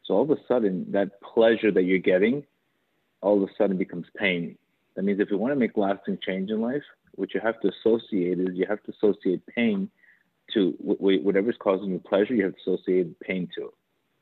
[0.06, 2.44] so all of a sudden, that pleasure that you're getting,
[3.22, 4.58] all of a sudden becomes pain.
[4.96, 6.84] That means if you want to make lasting change in life,
[7.16, 9.90] what you have to associate is you have to associate pain
[10.54, 12.36] to whatever's causing you pleasure.
[12.36, 13.74] You have to associate pain to.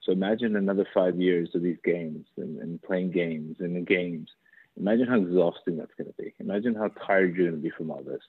[0.04, 4.30] So imagine another five years of these games and, and playing games and the games.
[4.80, 6.34] Imagine how exhausting that's going to be.
[6.40, 8.22] Imagine how tired you're going to be from all this.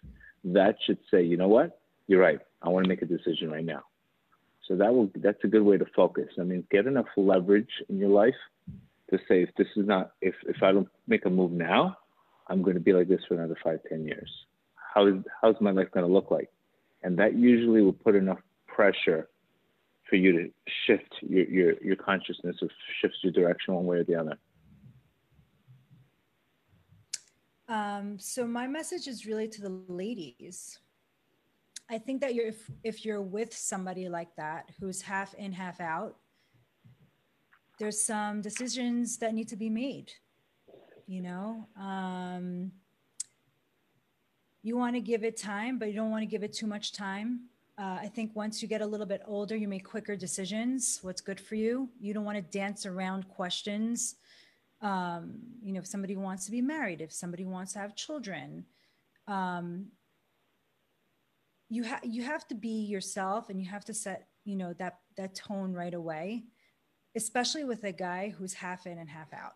[0.45, 1.81] That should say, you know what?
[2.07, 2.41] You're right.
[2.63, 3.83] I want to make a decision right now.
[4.69, 6.29] So that will that's a good way to focus.
[6.39, 8.35] I mean, get enough leverage in your life
[9.11, 11.97] to say if this is not if if I don't make a move now,
[12.49, 14.31] I'm going to be like this for another five ten years.
[14.95, 16.51] How is how's my life going to look like?
[17.03, 19.29] And that usually will put enough pressure
[20.09, 20.51] for you to
[20.87, 22.69] shift your your your consciousness or
[23.01, 24.39] shifts your direction one way or the other.
[27.69, 30.79] Um, so my message is really to the ladies
[31.91, 35.81] I think that you're if, if you're with somebody like that who's half in, half
[35.81, 36.17] out,
[37.79, 40.13] there's some decisions that need to be made.
[41.07, 42.73] You know, um,
[44.63, 46.93] you want to give it time, but you don't want to give it too much
[46.93, 47.41] time.
[47.77, 51.01] Uh, I think once you get a little bit older, you make quicker decisions.
[51.03, 51.91] What's good for you?
[52.01, 54.15] You don't want to dance around questions.
[54.81, 58.67] Um, you know, if somebody wants to be married, if somebody wants to have children,
[59.27, 59.87] um,
[61.71, 65.01] you have you have to be yourself and you have to set you know that
[65.17, 66.45] that tone right away
[67.17, 69.53] especially with a guy who's half in and half out.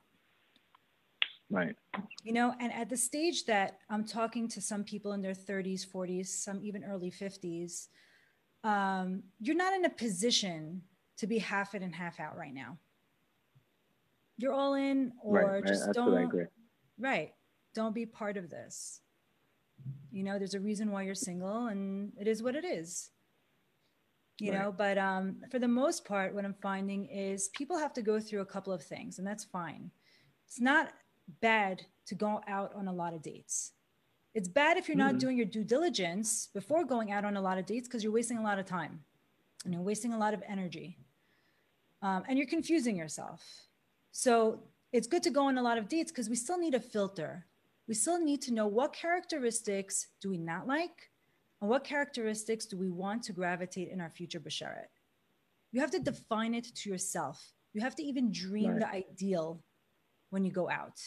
[1.50, 1.74] Right.
[2.22, 5.86] You know and at the stage that i'm talking to some people in their 30s
[5.86, 7.86] 40s some even early 50s
[8.64, 10.82] um, you're not in a position
[11.16, 12.76] to be half in and half out right now
[14.38, 15.94] you're all in or right, just right.
[15.94, 16.48] don't
[16.98, 17.32] right
[17.74, 19.00] don't be part of this
[20.10, 23.10] you know there's a reason why you're single and it is what it is
[24.38, 24.60] you right.
[24.60, 28.18] know but um, for the most part what i'm finding is people have to go
[28.18, 29.90] through a couple of things and that's fine
[30.46, 30.92] it's not
[31.40, 33.72] bad to go out on a lot of dates
[34.34, 35.18] It's bad if you're not mm-hmm.
[35.18, 38.38] doing your due diligence before going out on a lot of dates because you're wasting
[38.38, 39.00] a lot of time
[39.64, 40.98] and you're wasting a lot of energy.
[42.00, 43.42] Um, and you're confusing yourself.
[44.18, 44.58] So
[44.92, 47.46] it's good to go on a lot of dates because we still need a filter.
[47.86, 51.12] We still need to know what characteristics do we not like
[51.60, 54.90] and what characteristics do we want to gravitate in our future basheret.
[55.70, 57.52] You have to define it to yourself.
[57.74, 58.80] You have to even dream right.
[58.80, 59.60] the ideal
[60.30, 61.00] when you go out.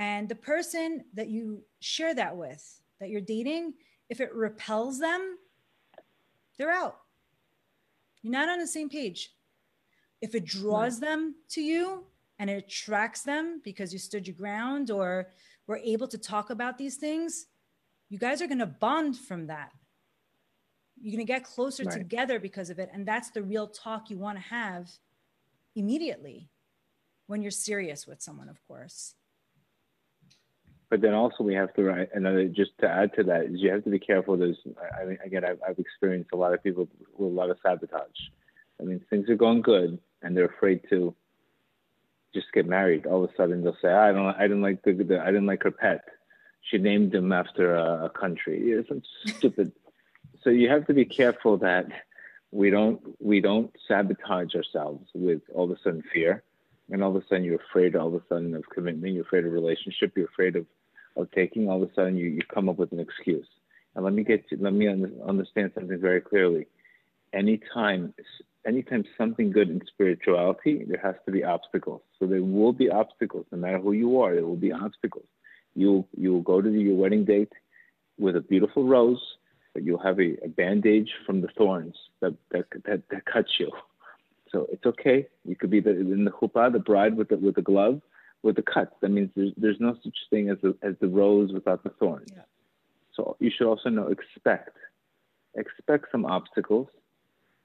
[0.00, 3.74] And the person that you share that with, that you're dating,
[4.10, 5.38] if it repels them,
[6.58, 6.98] they're out.
[8.22, 9.30] You're not on the same page.
[10.20, 12.04] If it draws them to you
[12.38, 15.28] and it attracts them because you stood your ground or
[15.66, 17.46] were able to talk about these things,
[18.08, 19.72] you guys are going to bond from that.
[21.00, 21.96] You're going to get closer right.
[21.96, 22.90] together because of it.
[22.92, 24.90] And that's the real talk you want to have
[25.74, 26.48] immediately
[27.26, 29.14] when you're serious with someone, of course.
[30.88, 32.46] But then also we have to write another.
[32.46, 34.36] Just to add to that is you have to be careful.
[34.36, 34.58] There's,
[35.00, 38.06] I mean, again, I've, I've experienced a lot of people with a lot of sabotage.
[38.80, 41.14] I mean, things are going good, and they're afraid to
[42.36, 43.06] just get married.
[43.06, 45.46] All of a sudden, they'll say, "I don't, I didn't like the, the I didn't
[45.46, 46.04] like her pet.
[46.62, 48.90] She named him after a, a country." It's
[49.38, 49.72] stupid.
[50.42, 51.86] so you have to be careful that
[52.52, 56.44] we don't we don't sabotage ourselves with all of a sudden fear
[56.90, 59.44] and all of a sudden you're afraid all of a sudden of commitment, you're afraid
[59.44, 60.66] of relationship, you're afraid of,
[61.16, 63.48] of taking, all of a sudden you, you come up with an excuse.
[63.94, 66.66] And let me get to, let me understand something very clearly.
[67.32, 68.14] Anytime,
[68.66, 72.02] anytime something good in spirituality, there has to be obstacles.
[72.18, 75.26] So there will be obstacles, no matter who you are, there will be obstacles.
[75.74, 77.52] You you will go to your wedding date
[78.18, 79.20] with a beautiful rose,
[79.74, 83.70] but you'll have a, a bandage from the thorns that, that, that, that cuts you.
[84.50, 85.26] So it's okay.
[85.44, 88.00] You could be the, in the chuppah, the bride with the with the glove,
[88.42, 88.94] with the cuts.
[89.02, 92.28] That means there's there's no such thing as the as the rose without the thorns.
[92.34, 92.42] Yeah.
[93.14, 94.76] So you should also know expect
[95.56, 96.88] expect some obstacles.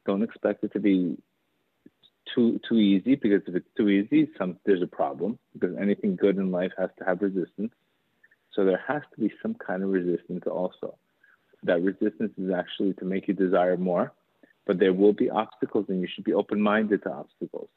[0.06, 1.18] Don't expect it to be
[2.34, 6.38] too too easy because if it's too easy, some there's a problem because anything good
[6.38, 7.74] in life has to have resistance.
[8.54, 10.97] So there has to be some kind of resistance also.
[11.64, 14.12] That resistance is actually to make you desire more
[14.66, 17.70] but there will be obstacles and you should be open minded to obstacles.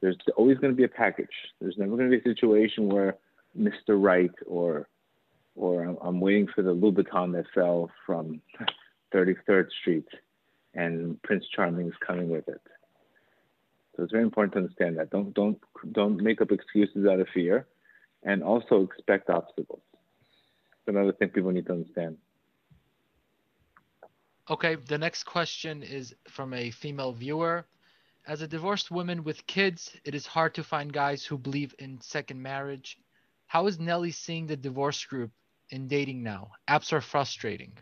[0.00, 1.28] There's always going to be a package.
[1.60, 3.16] There's never going to be a situation where
[3.58, 3.90] Mr.
[3.90, 4.88] Right or
[5.54, 8.42] or I'm waiting for the Louboutin that fell from
[9.14, 10.06] 33rd Street
[10.76, 12.60] and Prince Charming is coming with it.
[13.96, 15.10] So it's very important to understand that.
[15.10, 15.58] Don't don't
[15.92, 17.66] don't make up excuses out of fear
[18.22, 19.82] and also expect obstacles.
[19.92, 22.18] It's another thing people need to understand.
[24.48, 27.66] Okay, the next question is from a female viewer.
[28.28, 32.00] As a divorced woman with kids, it is hard to find guys who believe in
[32.00, 32.98] second marriage.
[33.46, 35.30] How is Nelly seeing the divorce group
[35.70, 36.50] in dating now?
[36.68, 37.72] Apps are frustrating.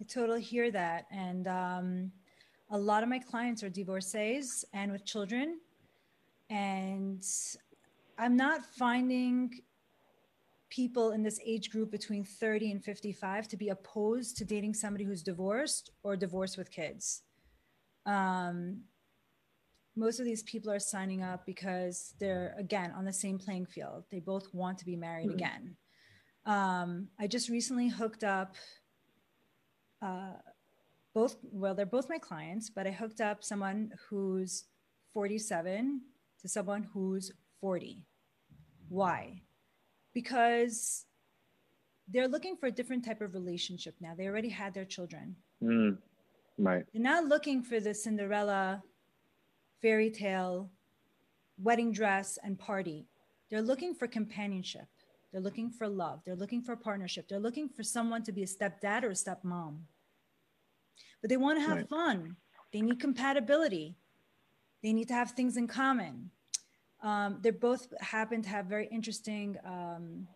[0.00, 1.06] I totally hear that.
[1.10, 2.12] And um,
[2.70, 5.60] a lot of my clients are divorcees and with children.
[6.50, 7.24] And
[8.18, 9.50] I'm not finding
[10.70, 15.04] people in this age group between 30 and 55 to be opposed to dating somebody
[15.04, 17.22] who's divorced or divorced with kids.
[18.06, 18.82] Um,
[19.96, 24.04] most of these people are signing up because they're again on the same playing field.
[24.10, 25.36] They both want to be married mm-hmm.
[25.36, 25.76] again.
[26.46, 28.56] Um, I just recently hooked up
[30.04, 30.34] uh,
[31.14, 31.36] both.
[31.50, 34.64] Well, they're both my clients, but I hooked up someone who's
[35.12, 36.00] 47
[36.40, 38.04] to someone who's 40.
[38.88, 39.40] Why?
[40.14, 41.04] because
[42.08, 44.14] they're looking for a different type of relationship now.
[44.16, 45.36] They already had their children.
[45.62, 45.98] Mm,
[46.58, 46.84] right.
[46.92, 48.82] They're not looking for the Cinderella
[49.82, 50.70] fairy tale
[51.58, 53.06] wedding dress and party.
[53.50, 54.86] They're looking for companionship.
[55.32, 56.22] They're looking for love.
[56.24, 57.28] They're looking for partnership.
[57.28, 59.78] They're looking for someone to be a stepdad or a stepmom.
[61.24, 61.88] But they want to have right.
[61.88, 62.36] fun.
[62.70, 63.96] They need compatibility.
[64.82, 66.30] They need to have things in common.
[67.02, 70.28] Um, they both happen to have very interesting um,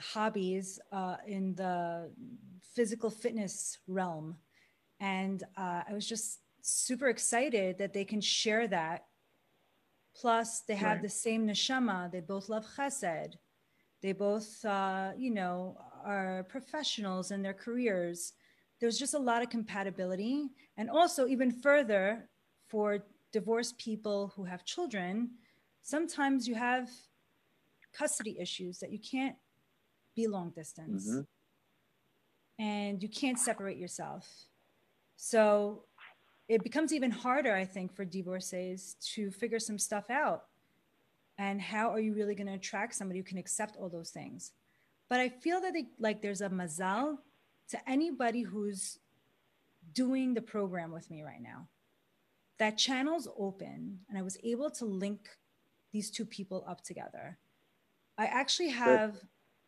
[0.00, 2.10] hobbies uh, in the
[2.74, 4.36] physical fitness realm.
[4.98, 9.04] And uh, I was just super excited that they can share that.
[10.16, 11.02] Plus, they have right.
[11.02, 12.10] the same neshama.
[12.10, 13.34] They both love chesed.
[14.02, 18.32] They both, uh, you know, are professionals in their careers.
[18.80, 20.50] There's just a lot of compatibility.
[20.76, 22.28] And also, even further,
[22.68, 25.30] for divorced people who have children,
[25.82, 26.88] sometimes you have
[27.92, 29.36] custody issues that you can't
[30.14, 32.62] be long distance mm-hmm.
[32.62, 34.28] and you can't separate yourself.
[35.16, 35.84] So
[36.48, 40.44] it becomes even harder, I think, for divorcees to figure some stuff out
[41.38, 44.52] and how are you really going to attract somebody who can accept all those things
[45.08, 47.16] but i feel that they, like there's a mazal
[47.70, 48.98] to anybody who's
[49.92, 51.68] doing the program with me right now
[52.58, 55.28] that channel's open and i was able to link
[55.92, 57.38] these two people up together
[58.18, 59.16] i actually have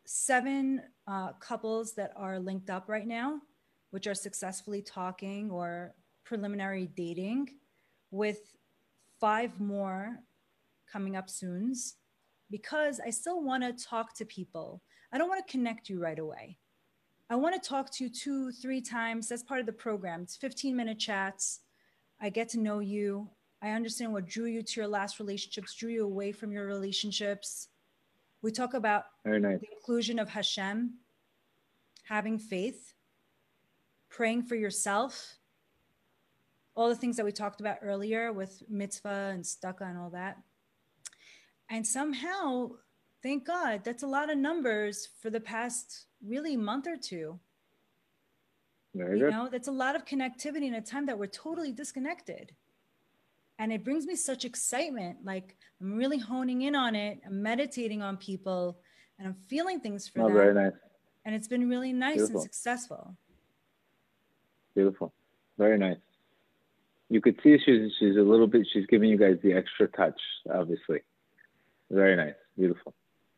[0.05, 3.41] seven uh, couples that are linked up right now
[3.91, 5.95] which are successfully talking or
[6.25, 7.49] preliminary dating
[8.11, 8.57] with
[9.21, 10.19] five more
[10.91, 11.75] coming up soon
[12.51, 14.83] because I still want to talk to people.
[15.13, 16.59] I don't want to connect you right away.
[17.31, 19.29] I want to talk to you two, three times.
[19.29, 20.23] That's part of the program.
[20.23, 21.61] It's 15 minute chats.
[22.21, 23.31] I get to know you.
[23.63, 27.69] I understand what drew you to your last relationships, drew you away from your relationships.
[28.43, 29.61] We talk about nice.
[29.61, 30.95] the inclusion of Hashem,
[32.05, 32.95] having faith,
[34.09, 35.37] praying for yourself,
[36.75, 40.39] all the things that we talked about earlier with mitzvah and tzedaka and all that.
[41.69, 42.71] And somehow,
[43.23, 47.39] thank God, that's a lot of numbers for the past really month or two.
[48.95, 49.33] Very you good.
[49.33, 52.53] know, that's a lot of connectivity in a time that we're totally disconnected.
[53.59, 55.19] And it brings me such excitement.
[55.25, 57.21] Like I'm really honing in on it.
[57.27, 58.79] I'm meditating on people
[59.19, 60.35] and I'm feeling things for oh, them.
[60.35, 60.73] Very nice.
[61.25, 62.41] And it's been really nice Beautiful.
[62.41, 63.17] and successful.
[64.75, 65.13] Beautiful.
[65.59, 65.99] Very nice.
[67.11, 70.19] You could see she's she's a little bit she's giving you guys the extra touch,
[70.53, 71.01] obviously.
[71.91, 72.35] Very nice.
[72.57, 72.95] Beautiful.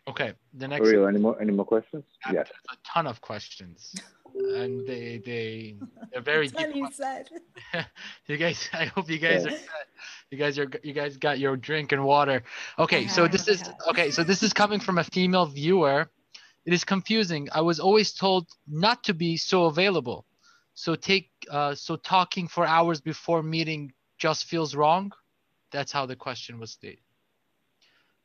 [0.08, 0.32] Okay.
[0.54, 2.04] The next For real, any more any more questions?
[2.32, 2.48] Yes.
[2.70, 3.94] A ton of questions.
[4.34, 5.76] And they they
[6.12, 6.74] they're very deep.
[6.74, 7.28] You said.
[8.26, 9.52] you guys I hope you guys yeah.
[9.52, 9.58] are
[10.30, 12.42] you guys are you guys got your drink and water.
[12.78, 16.10] Okay, so this is okay, so this is coming from a female viewer.
[16.64, 17.48] It is confusing.
[17.52, 20.24] I was always told not to be so available.
[20.74, 25.12] So take uh, so talking for hours before meeting just feels wrong.
[25.70, 27.00] That's how the question was stated.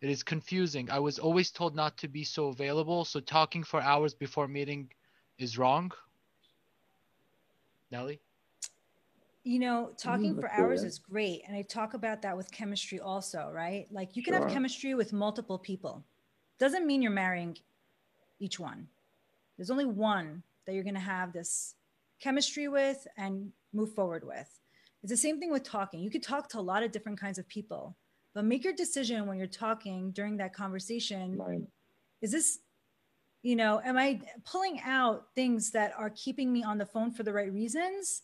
[0.02, 0.90] It is confusing.
[0.92, 3.04] I was always told not to be so available.
[3.04, 4.92] So talking for hours before meeting
[5.40, 5.92] is wrong.
[7.90, 8.20] Nelly?
[9.44, 11.42] You know, talking mm, for hours is great.
[11.48, 13.88] And I talk about that with chemistry also, right?
[13.90, 14.44] Like you can sure.
[14.44, 16.04] have chemistry with multiple people.
[16.60, 17.58] Doesn't mean you're marrying
[18.40, 18.88] each one.
[19.58, 21.76] There's only one that you're going to have this
[22.20, 24.60] chemistry with and move forward with.
[25.02, 26.02] It's the same thing with talking.
[26.02, 27.96] You could talk to a lot of different kinds of people,
[28.38, 31.40] but make your decision when you're talking during that conversation.
[31.40, 31.64] Right.
[32.22, 32.60] Is this,
[33.42, 37.24] you know, am I pulling out things that are keeping me on the phone for
[37.24, 38.22] the right reasons?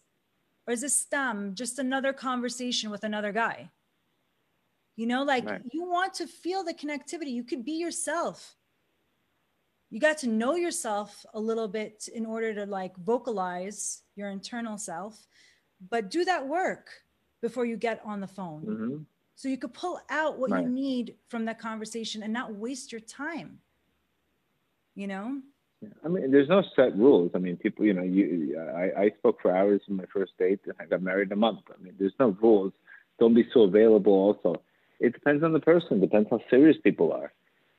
[0.68, 3.72] Or is this stem just another conversation with another guy?
[4.98, 5.62] You know, like right.
[5.72, 7.32] you want to feel the connectivity.
[7.32, 8.56] You could be yourself
[9.90, 14.76] you got to know yourself a little bit in order to like vocalize your internal
[14.76, 15.28] self
[15.92, 16.90] but do that work
[17.44, 18.98] before you get on the phone mm-hmm.
[19.44, 20.64] So you could pull out what right.
[20.64, 23.60] you need from that conversation and not waste your time
[24.96, 25.40] you know
[26.06, 27.32] I mean, there's no set rules.
[27.36, 30.62] I mean, people, you know, you, I, I spoke for hours in my first date
[30.64, 31.60] and I got married a month.
[31.70, 32.72] I mean, there's no rules.
[33.20, 34.62] Don't be so available also.
[35.02, 37.34] It depends on the person, depends how serious people are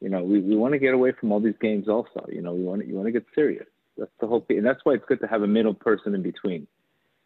[0.05, 2.27] you know, we, we want to get away from all these games also.
[2.31, 3.65] You know, we want to, you want to get serious.
[3.97, 4.59] That's the whole thing.
[4.59, 6.67] And that's why it's good to have a middle person in between.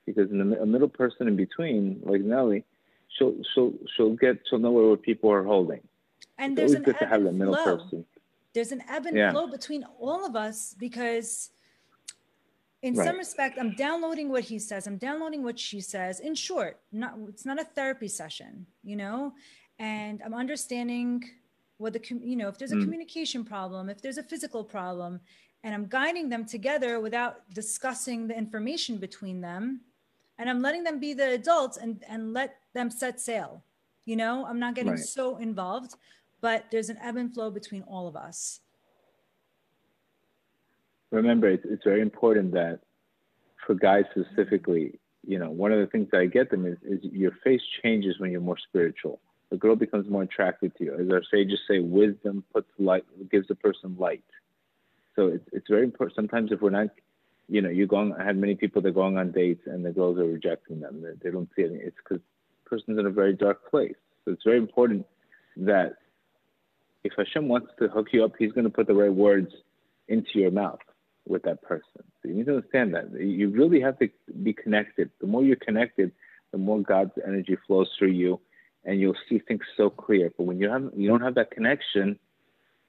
[0.06, 2.64] Because in a, a middle person in between, like Nelly,
[3.16, 5.80] she'll she'll she'll get she'll know where people are holding.
[6.38, 7.78] And it's there's an good to have the middle flow.
[7.78, 8.04] person.
[8.54, 9.30] There's an ebb and yeah.
[9.30, 11.50] flow between all of us because
[12.82, 13.06] in right.
[13.06, 17.14] some respect i'm downloading what he says i'm downloading what she says in short not
[17.28, 19.32] it's not a therapy session you know
[19.78, 21.22] and i'm understanding
[21.78, 22.82] what the you know if there's a mm.
[22.82, 25.20] communication problem if there's a physical problem
[25.64, 29.80] and i'm guiding them together without discussing the information between them
[30.38, 33.62] and i'm letting them be the adults and and let them set sail
[34.04, 35.00] you know i'm not getting right.
[35.00, 35.94] so involved
[36.40, 38.60] but there's an ebb and flow between all of us
[41.10, 42.80] remember it's, it's very important that
[43.66, 47.00] for guys specifically you know one of the things that i get them is, is
[47.02, 49.20] your face changes when you're more spiritual
[49.50, 50.94] the girl becomes more attracted to you.
[50.94, 54.24] As our sages say, wisdom puts light, gives a person light.
[55.16, 56.16] So it's, it's very important.
[56.16, 56.88] Sometimes if we're not,
[57.48, 59.90] you know, you're going, I had many people that are going on dates and the
[59.90, 61.02] girls are rejecting them.
[61.02, 61.72] They, they don't see it.
[61.72, 62.22] It's because
[62.68, 63.94] person's in a very dark place.
[64.24, 65.06] So it's very important
[65.56, 65.96] that
[67.04, 69.52] if Hashem wants to hook you up, He's going to put the right words
[70.08, 70.80] into your mouth
[71.26, 72.02] with that person.
[72.22, 73.12] So you need to understand that.
[73.12, 74.08] You really have to
[74.42, 75.10] be connected.
[75.20, 76.12] The more you're connected,
[76.52, 78.40] the more God's energy flows through you
[78.84, 80.32] and you'll see things so clear.
[80.36, 82.18] But when you have you don't have that connection,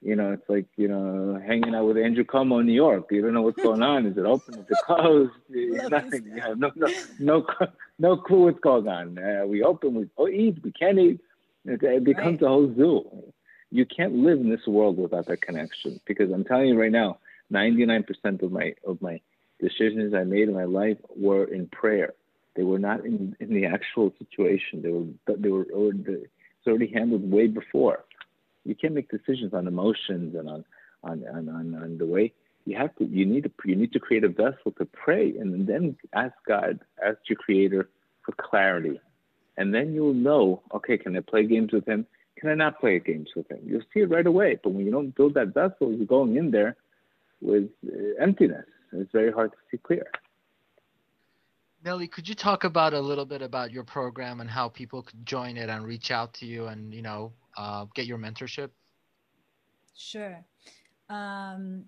[0.02, 3.08] you know, it's like you know hanging out with Andrew Cuomo in New York.
[3.12, 4.06] You don't know what's going on.
[4.06, 4.56] Is it open?
[4.56, 5.32] Is it closed?
[5.50, 6.26] Nothing.
[6.26, 6.88] You have no no
[7.20, 7.46] no
[7.98, 9.18] no clue what's going on.
[9.18, 9.96] Uh, we open.
[9.96, 10.60] We oh, eat.
[10.64, 11.20] We can't eat.
[11.66, 12.48] It, it becomes right.
[12.48, 13.34] a whole zoo.
[13.72, 16.00] you can't live in this world without that connection.
[16.06, 17.18] Because I'm telling you right now,
[17.52, 19.20] 99% of my of my
[19.60, 22.14] decisions I made in my life were in prayer.
[22.56, 24.82] They were not in, in the actual situation.
[24.82, 25.68] They were they were
[26.60, 28.06] it's already handled way before.
[28.66, 30.66] You can't make decisions on emotions and on
[31.04, 32.34] on, on, on, on the way
[32.66, 35.68] you have to you need to you need to create a vessel to pray and
[35.68, 37.90] then ask God, ask your creator
[38.24, 39.00] for clarity.
[39.58, 42.06] And then you'll know, okay, can I play games with him?
[42.38, 43.60] Can I not play games with him?
[43.66, 44.58] You'll see it right away.
[44.64, 46.78] But when you don't build that vessel, you're going in there
[47.42, 48.66] with uh, emptiness.
[48.94, 50.06] It's very hard to see clear.
[51.84, 55.26] Nelly, could you talk about a little bit about your program and how people could
[55.26, 58.70] join it and reach out to you and you know uh, get your mentorship?
[59.96, 60.44] Sure.
[61.10, 61.86] Um,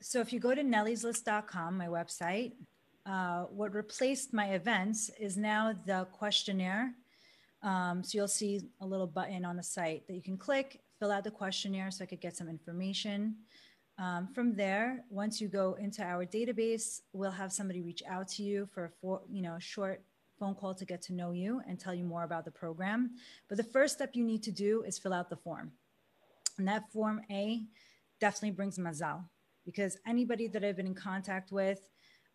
[0.00, 2.52] so if you go to nellyslist.com, my website,
[3.06, 6.94] uh, what replaced my events is now the questionnaire.
[7.62, 11.10] Um, so you'll see a little button on the site that you can click, fill
[11.10, 13.36] out the questionnaire so I could get some information.
[13.98, 18.42] Um, from there, once you go into our database, we'll have somebody reach out to
[18.42, 20.02] you for a you know, short
[20.38, 23.12] phone call to get to know you and tell you more about the program.
[23.48, 25.72] But the first step you need to do is fill out the form.
[26.58, 27.64] And that form A
[28.20, 29.24] definitely brings mazal
[29.64, 31.80] because anybody that I've been in contact with,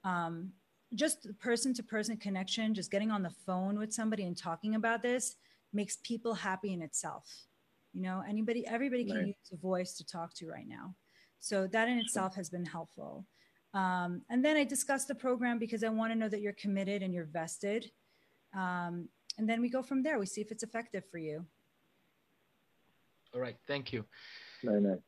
[0.03, 0.51] um,
[0.95, 5.01] just person to person connection, just getting on the phone with somebody and talking about
[5.01, 5.35] this
[5.71, 7.29] makes people happy in itself.
[7.93, 9.27] You know, anybody, everybody can right.
[9.27, 10.95] use a voice to talk to right now.
[11.39, 13.25] So that in itself has been helpful.
[13.73, 17.03] Um, and then I discuss the program because I want to know that you're committed
[17.03, 17.91] and you're vested.
[18.55, 20.19] Um, and then we go from there.
[20.19, 21.45] We see if it's effective for you.
[23.33, 23.57] All right.
[23.67, 24.05] Thank you.
[24.63, 25.01] No, no.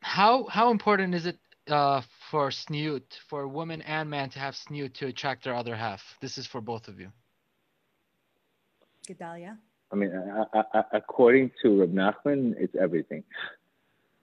[0.00, 4.94] How how important is it uh, for tzniut for woman and man to have tzniut
[4.94, 6.16] to attract their other half?
[6.20, 7.10] This is for both of you.
[9.08, 9.58] Gedalia.
[9.90, 10.12] I mean,
[10.54, 13.24] I, I, according to Reb Nachman, it's everything.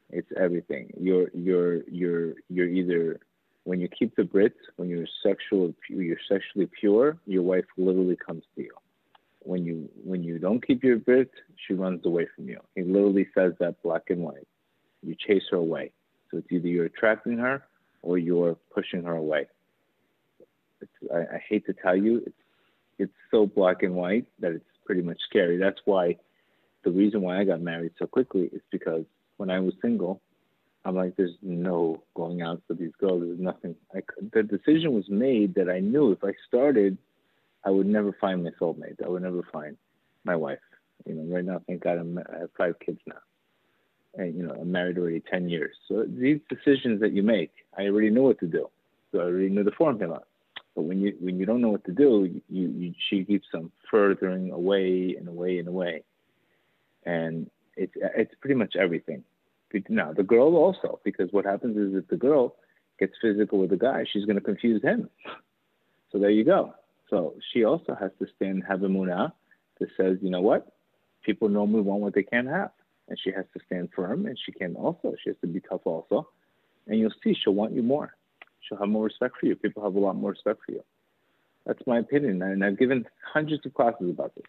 [0.09, 0.93] It's everything.
[0.99, 3.19] You're you're you're you're either
[3.63, 8.43] when you keep the Brit, when you're sexual, you're sexually pure, your wife literally comes
[8.55, 8.73] to you.
[9.39, 11.31] When you when you don't keep your Brit,
[11.65, 12.59] she runs away from you.
[12.75, 14.47] He literally says that black and white
[15.05, 15.91] you chase her away.
[16.29, 17.63] So it's either you're attracting her
[18.01, 19.47] or you're pushing her away.
[21.13, 22.35] I, I, hate to tell you, it's
[22.99, 25.57] it's so black and white that it's pretty much scary.
[25.57, 26.17] That's why
[26.83, 29.05] the reason why I got married so quickly is because
[29.37, 30.21] when I was single,
[30.83, 33.23] I'm like, there's no going out for these girls.
[33.23, 33.75] There's nothing.
[33.93, 36.97] I, could, the decision was made that I knew if I started,
[37.63, 39.03] I would never find my soulmate.
[39.03, 39.77] I would never find
[40.23, 40.59] my wife.
[41.05, 43.17] You know, right now, thank God, I'm, I have five kids now
[44.17, 45.75] and you know I'm married already 10 years.
[45.87, 48.69] So these decisions that you make, I already know what to do.
[49.11, 50.21] So I already knew the formula.
[50.75, 53.71] But when you when you don't know what to do, you, you she keeps them
[53.89, 56.03] furthering away and away and away,
[57.05, 59.23] and it's it's pretty much everything.
[59.89, 62.55] Now the girl also, because what happens is if the girl
[62.99, 65.09] gets physical with the guy, she's going to confuse him.
[66.11, 66.73] So there you go.
[67.09, 69.33] So she also has to stand have emunah
[69.79, 70.73] that says, you know what,
[71.23, 72.71] people normally want what they can't have.
[73.07, 75.81] And she has to stand firm and she can also she has to be tough
[75.85, 76.29] also.
[76.87, 78.15] And you'll see she'll want you more.
[78.61, 79.55] She'll have more respect for you.
[79.55, 80.83] People have a lot more respect for you.
[81.65, 82.41] That's my opinion.
[82.41, 84.45] And i've given hundreds of classes about this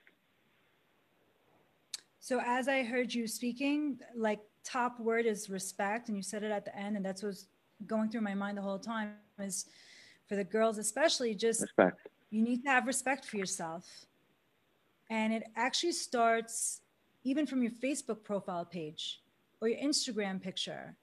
[2.27, 6.51] so as i heard you speaking like top word is respect and you said it
[6.51, 7.47] at the end and that's what's
[7.87, 9.67] going through my mind the whole time is
[10.29, 13.85] for the girls especially just respect you need to have respect for yourself
[15.09, 16.81] and it actually starts
[17.27, 19.21] even from your Facebook profile page
[19.61, 20.97] or your Instagram picture.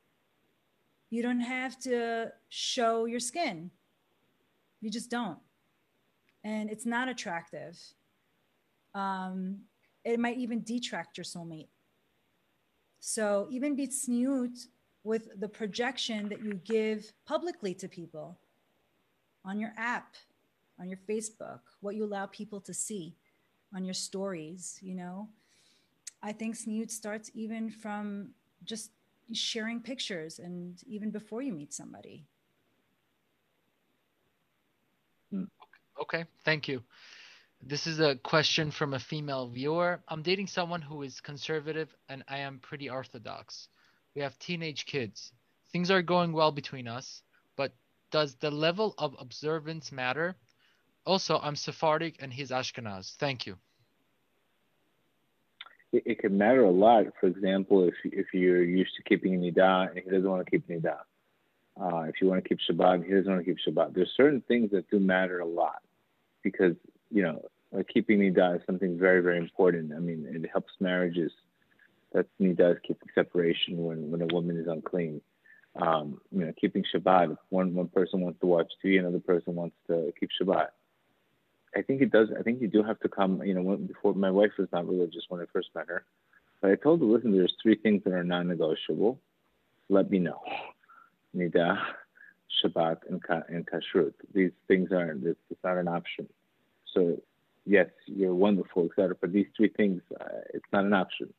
[1.09, 3.69] You don't have to show your skin.
[4.81, 5.39] You just don't.
[6.43, 7.77] And it's not attractive.
[8.95, 9.59] Um,
[10.03, 11.67] it might even detract your soulmate.
[12.99, 14.67] So even be tzniut
[15.03, 18.37] with the projection that you give publicly to people
[19.43, 20.15] on your app,
[20.79, 23.15] on your Facebook, what you allow people to see
[23.75, 25.27] on your stories, you know.
[26.21, 28.29] I think tzniut starts even from
[28.63, 28.91] just
[29.33, 32.25] sharing pictures and even before you meet somebody.
[35.31, 35.43] Hmm.
[36.01, 36.83] Okay, thank you.
[37.65, 40.01] This is a question from a female viewer.
[40.07, 43.69] I'm dating someone who is conservative and I am pretty orthodox.
[44.15, 45.31] We have teenage kids.
[45.71, 47.23] Things are going well between us,
[47.55, 47.73] but
[48.11, 50.35] does the level of observance matter?
[51.05, 53.15] Also, I'm Sephardic and he's Ashkenaz.
[53.15, 53.57] Thank you
[55.93, 57.05] it, it can matter a lot.
[57.21, 60.67] For example, if if you're used to keeping nidah and he doesn't want to keep
[60.67, 60.97] nidah,
[61.79, 63.93] uh, if you want to keep Shabbat, and he doesn't want to keep Shabbat.
[63.93, 65.81] There's certain things that do matter a lot
[66.41, 66.75] because
[67.09, 67.41] you know
[67.73, 69.93] like keeping nidah is something very very important.
[69.93, 71.31] I mean, it helps marriages
[72.13, 75.21] That's does keeping separation when, when a woman is unclean.
[75.75, 77.35] Um, you know, keeping Shabbat.
[77.49, 80.67] One one person wants to watch TV, another person wants to keep Shabbat.
[81.75, 82.29] I think it does.
[82.37, 83.41] I think you do have to come.
[83.43, 86.05] You know, when, before my wife was not religious when I first met her,
[86.61, 89.19] but I told her, listen, there's three things that are non-negotiable.
[89.89, 90.39] Let me know.
[91.35, 91.79] Nida,
[92.63, 93.19] Shabbat, and,
[93.49, 94.13] and Kashrut.
[94.33, 95.25] These things aren't.
[95.25, 96.29] It's, it's not an option.
[96.93, 97.19] So
[97.65, 99.15] yes, you're wonderful, etc.
[99.19, 101.33] But these three things, uh, it's not an option.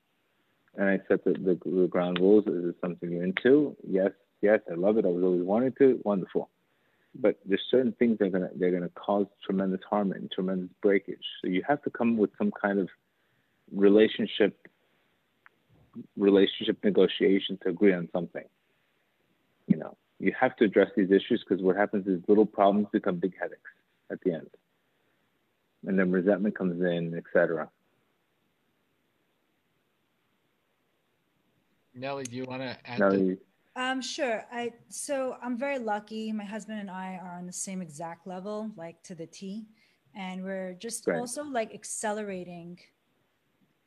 [0.76, 2.46] And I set the, the, the ground rules.
[2.46, 3.76] Is it something you're into?
[3.86, 4.10] Yes,
[4.42, 5.04] yes, I love it.
[5.04, 6.00] I was always wanting to.
[6.04, 6.50] Wonderful
[7.14, 11.24] but there's certain things that are gonna they're gonna cause tremendous harm and tremendous breakage.
[11.40, 12.88] So you have to come with some kind of
[13.72, 14.66] relationship
[16.16, 18.44] relationship negotiation to agree on something.
[19.68, 23.16] You know, you have to address these issues because what happens is little problems become
[23.16, 23.60] big headaches
[24.10, 24.50] at the end,
[25.86, 27.68] and then resentment comes in, etc.
[31.94, 32.98] Nelly, do you want to add?
[32.98, 33.38] Nelly,
[33.76, 34.44] um, sure.
[34.52, 36.32] I so I'm very lucky.
[36.32, 39.66] My husband and I are on the same exact level, like to the T,
[40.14, 41.18] and we're just right.
[41.18, 42.78] also like accelerating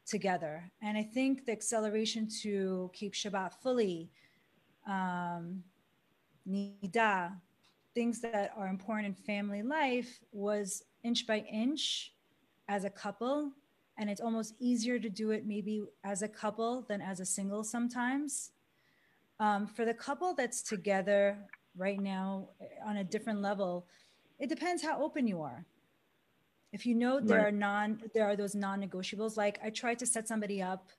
[0.05, 0.69] together.
[0.81, 4.09] And I think the acceleration to keep Shabbat fully,
[4.87, 5.63] um,
[6.49, 7.33] nida,
[7.93, 12.13] things that are important in family life, was inch by inch
[12.67, 13.51] as a couple.
[13.97, 17.63] And it's almost easier to do it maybe as a couple than as a single
[17.63, 18.51] sometimes
[19.39, 21.37] um, for the couple that's together
[21.75, 22.49] right now
[22.85, 23.85] on a different level,
[24.39, 25.65] it depends how open you are.
[26.73, 27.47] If you know there right.
[27.47, 29.37] are non, there are those non-negotiables.
[29.37, 30.89] Like I tried to set somebody up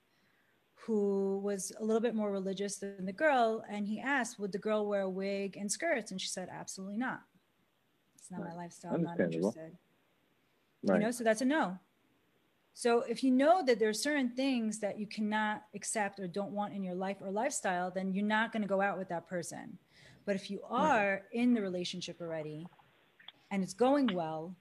[0.73, 4.57] who was a little bit more religious than the girl, and he asked, "Would the
[4.57, 7.21] girl wear a wig and skirts?" And she said, "Absolutely not.
[8.17, 8.49] It's not right.
[8.49, 8.95] my lifestyle.
[8.95, 9.77] I'm not interested."
[10.83, 10.99] Right.
[10.99, 11.77] You know, so that's a no.
[12.73, 16.51] So if you know that there are certain things that you cannot accept or don't
[16.51, 19.27] want in your life or lifestyle, then you're not going to go out with that
[19.27, 19.77] person.
[20.25, 22.67] But if you are in the relationship already
[23.51, 24.55] and it's going well,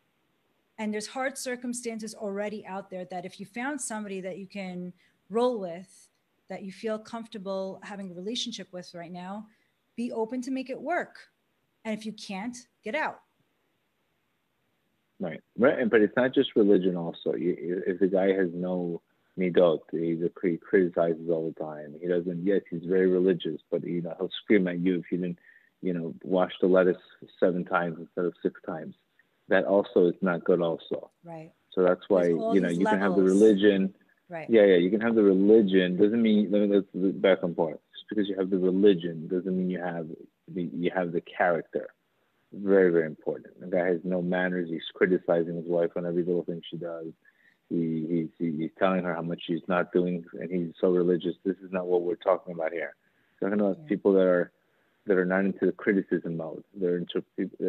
[0.78, 4.92] and there's hard circumstances already out there that if you found somebody that you can
[5.30, 6.08] roll with,
[6.48, 9.46] that you feel comfortable having a relationship with right now,
[9.96, 11.18] be open to make it work.
[11.84, 13.20] And if you can't, get out.
[15.20, 16.96] Right, right, but it's not just religion.
[16.96, 19.02] Also, if the guy has no
[19.38, 21.94] midot, he criticizes all the time.
[22.00, 22.46] He doesn't.
[22.46, 25.38] Yes, he's very religious, but you know he'll scream at you if you didn't,
[25.82, 27.02] you know, wash the lettuce
[27.40, 28.94] seven times instead of six times.
[29.48, 30.62] That also is not good.
[30.62, 31.50] Also, right.
[31.74, 32.88] So that's why you know you levels.
[32.88, 33.94] can have the religion.
[34.28, 34.48] Right.
[34.48, 34.76] Yeah, yeah.
[34.76, 35.96] You can have the religion.
[35.96, 37.80] Doesn't mean let me the back on point.
[37.92, 40.06] Just because you have the religion doesn't mean you have
[40.46, 41.88] the you have the character
[42.52, 43.60] very, very important.
[43.60, 44.68] The guy has no manners.
[44.70, 47.06] He's criticizing his wife on every little thing she does.
[47.68, 51.34] He, he's, he's telling her how much she's not doing, and he's so religious.
[51.44, 52.94] This is not what we're talking about here.
[53.40, 53.88] We're talking about yeah.
[53.88, 54.52] people that are
[55.06, 56.64] that are not into the criticism mode.
[56.74, 57.22] They're into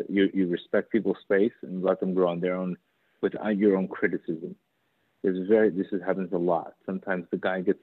[0.08, 0.30] you.
[0.34, 2.78] You respect people's space and let them grow on their own
[3.22, 4.56] without uh, your own criticism.
[5.24, 5.70] It's very.
[5.70, 6.76] This is, happens a lot.
[6.86, 7.80] Sometimes the guy gets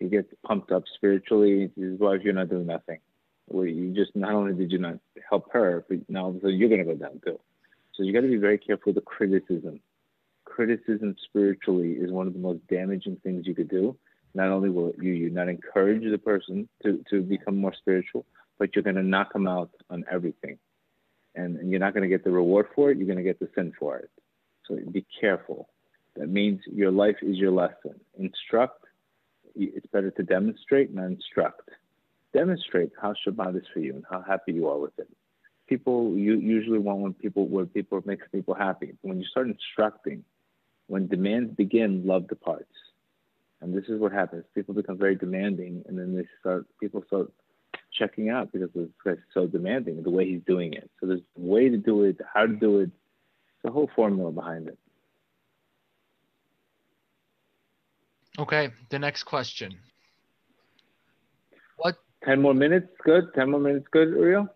[0.00, 1.70] he gets pumped up spiritually.
[1.76, 2.98] His wife, you're not doing nothing
[3.50, 4.98] where you just not only did you not
[5.28, 7.38] help her, but now all of a sudden you're going to go down too.
[7.94, 9.80] So you got to be very careful with the criticism.
[10.44, 13.96] Criticism spiritually is one of the most damaging things you could do.
[14.34, 18.24] Not only will you you not encourage the person to, to become more spiritual,
[18.58, 20.58] but you're going to knock them out on everything.
[21.34, 23.40] And, and you're not going to get the reward for it, you're going to get
[23.40, 24.10] the sin for it.
[24.66, 25.68] So be careful.
[26.16, 27.98] That means your life is your lesson.
[28.18, 28.84] Instruct,
[29.56, 31.70] it's better to demonstrate, not instruct
[32.32, 35.08] demonstrate how Shabbat is for you and how happy you are with it.
[35.68, 38.96] People you usually want when people where people makes people happy.
[39.02, 40.24] When you start instructing,
[40.88, 42.74] when demands begin, love departs.
[43.60, 44.44] And this is what happens.
[44.54, 47.30] People become very demanding and then they start people start
[47.96, 50.90] checking out because this guy's so demanding, the way he's doing it.
[51.00, 52.90] So there's a way to do it, how to do it,
[53.56, 54.78] It's a whole formula behind it.
[58.38, 59.76] Okay, the next question.
[62.24, 63.32] 10 more minutes, good?
[63.34, 64.48] 10 more minutes, good, Uriel?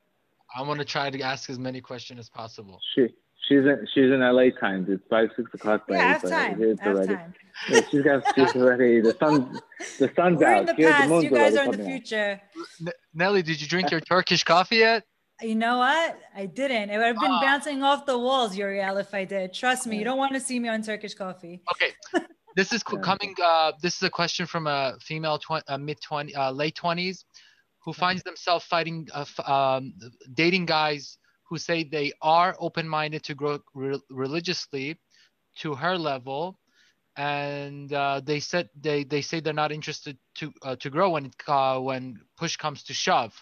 [0.55, 2.81] I'm going to try to ask as many questions as possible.
[2.95, 3.09] She,
[3.49, 4.89] she's in she's in LA times.
[4.89, 5.85] It's five six o'clock.
[5.89, 6.63] Yeah, half time.
[6.63, 7.15] It's half already.
[7.15, 7.35] Time.
[7.69, 9.61] Yeah, she's got she's already the sun
[9.99, 10.61] the sun's We're out.
[10.61, 11.09] in the past.
[11.09, 12.41] The you guys are in the future.
[13.13, 15.05] Nelly, did you drink your Turkish coffee yet?
[15.43, 16.19] You know what?
[16.37, 16.91] I didn't.
[16.91, 17.41] It would have been oh.
[17.41, 19.53] bouncing off the walls, Uriel, if I did.
[19.53, 21.63] Trust me, you don't want to see me on Turkish coffee.
[21.75, 22.25] Okay.
[22.57, 23.35] This is coming.
[23.43, 27.25] Uh, this is a question from a female, tw- uh, mid 20, uh, late 20s
[27.85, 29.95] who finds themselves fighting, uh, um,
[30.35, 31.19] dating guys
[31.49, 34.99] who say they are open-minded to grow re- religiously
[35.57, 36.59] to her level,
[37.17, 41.27] and uh, they said they they say they're not interested to uh, to grow when
[41.27, 43.35] it uh, when push comes to shove.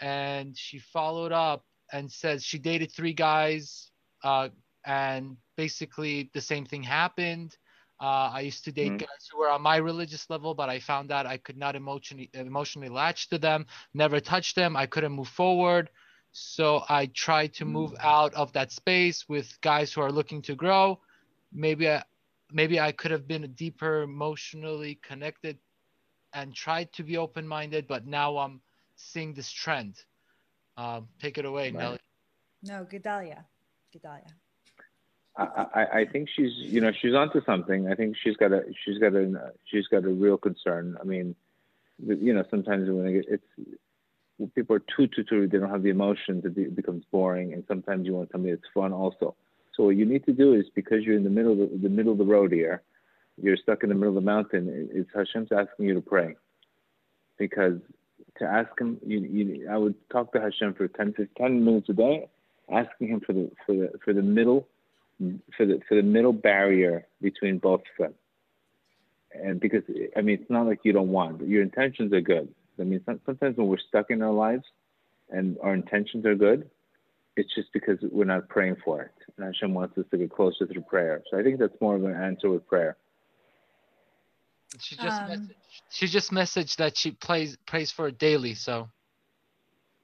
[0.00, 3.90] And she followed up and says she dated three guys
[4.24, 4.48] uh,
[4.86, 7.56] and basically the same thing happened
[8.00, 8.96] uh, I used to date mm-hmm.
[8.96, 12.30] guys who were on my religious level, but I found out I could not emotionally
[12.32, 14.74] emotionally latch to them, never touch them.
[14.76, 15.90] I couldn't move forward.
[16.32, 17.98] So I tried to move mm.
[18.00, 21.00] out of that space with guys who are looking to grow.
[21.52, 22.04] Maybe I,
[22.52, 25.58] maybe I could have been deeper emotionally connected
[26.32, 28.60] and tried to be open minded, but now I'm
[28.96, 29.96] seeing this trend.
[30.76, 31.74] Um, take it away, right.
[31.74, 31.98] Nelly.
[32.62, 33.44] No, Gedalia.
[33.92, 34.30] Gedalia.
[35.36, 37.88] I, I think she's you know she's onto something.
[37.90, 40.96] I think she's got a she's got a she's got a real concern.
[41.00, 41.34] I mean,
[41.98, 43.78] you know sometimes when it's
[44.36, 47.64] when people are too too too they don't have the emotions it becomes boring and
[47.68, 49.34] sometimes you want something that's fun also.
[49.76, 51.88] So what you need to do is because you're in the middle of the, the
[51.88, 52.82] middle of the road here,
[53.40, 54.88] you're stuck in the middle of the mountain.
[54.92, 56.36] It's Hashem's asking you to pray
[57.38, 57.78] because
[58.38, 61.92] to ask him, you, you, I would talk to Hashem for 10, 10 minutes a
[61.92, 62.28] day,
[62.70, 64.66] asking him for the for the for the middle
[65.56, 68.14] for the for the middle barrier between both of them.
[69.32, 69.82] And because
[70.16, 71.46] I mean, it's not like you don't want.
[71.46, 72.52] Your intentions are good.
[72.78, 74.64] I mean, sometimes when we're stuck in our lives,
[75.28, 76.68] and our intentions are good,
[77.36, 79.12] it's just because we're not praying for it.
[79.36, 81.22] And Hashem wants us to get closer through prayer.
[81.30, 82.96] So I think that's more of an answer with prayer.
[84.78, 85.54] She just um, messaged,
[85.90, 88.54] she just messaged that she plays prays for it daily.
[88.54, 88.88] So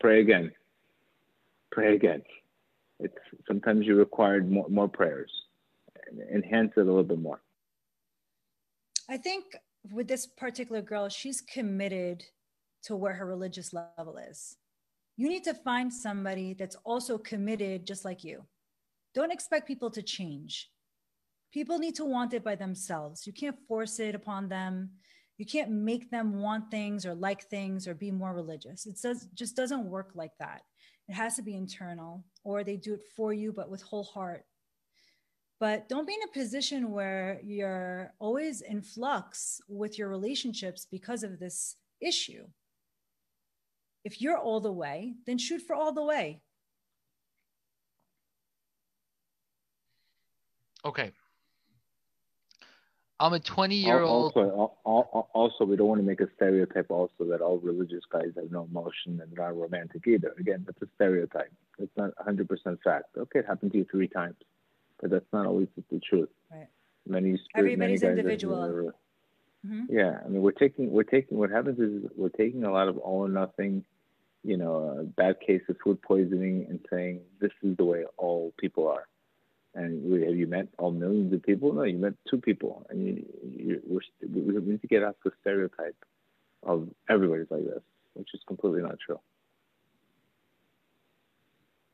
[0.00, 0.52] pray again.
[1.70, 2.22] Pray again
[3.00, 3.14] it's
[3.46, 5.30] sometimes you required more, more prayers
[6.32, 7.40] enhance it a little bit more.
[9.08, 9.44] I think
[9.92, 12.24] with this particular girl she's committed
[12.84, 14.56] to where her religious level is.
[15.16, 18.44] You need to find somebody that's also committed just like you.
[19.14, 20.70] Don't expect people to change.
[21.52, 23.26] People need to want it by themselves.
[23.26, 24.90] You can't force it upon them.
[25.38, 28.86] You can't make them want things or like things or be more religious.
[28.86, 30.62] It does, just doesn't work like that
[31.08, 34.44] it has to be internal, or they do it for you, but with whole heart.
[35.58, 41.22] But don't be in a position where you're always in flux with your relationships because
[41.22, 42.44] of this issue.
[44.04, 46.42] If you're all the way, then shoot for all the way.
[50.84, 51.12] Okay.
[53.18, 54.32] I'm a 20 year old.
[54.36, 58.50] Also, also, we don't want to make a stereotype also that all religious guys have
[58.50, 60.34] no emotion and they're not romantic either.
[60.38, 61.52] Again, that's a stereotype.
[61.78, 62.46] It's not 100%
[62.84, 63.06] fact.
[63.16, 64.36] Okay, it happened to you three times,
[65.00, 66.28] but that's not always the truth.
[66.52, 66.68] Right.
[67.06, 68.62] Many everybody's many individual.
[68.62, 68.82] Are,
[69.66, 69.84] mm-hmm.
[69.88, 72.98] Yeah, I mean, we're taking we're taking what happens is we're taking a lot of
[72.98, 73.84] all or nothing,
[74.42, 78.52] you know, a bad case of food poisoning and saying this is the way all
[78.58, 79.06] people are
[79.76, 81.72] and have you met all millions of people?
[81.72, 85.30] No, you met two people, and you, you we're, we need to get off the
[85.42, 85.96] stereotype
[86.62, 87.82] of everybody's like this,
[88.14, 89.20] which is completely not true.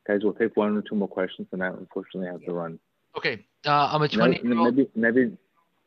[0.07, 2.79] Guys, we'll take one or two more questions, and I unfortunately have to run.
[3.17, 4.41] Okay, uh, I'm a 20.
[4.43, 5.37] Maybe, maybe,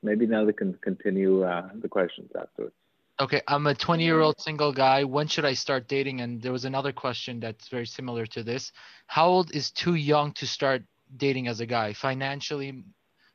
[0.03, 2.75] maybe now they can continue uh, the questions afterwards.
[3.19, 5.03] Okay, I'm a 20 year old single guy.
[5.03, 6.21] When should I start dating?
[6.21, 8.73] And there was another question that's very similar to this.
[9.07, 10.83] How old is too young to start
[11.17, 12.85] dating as a guy financially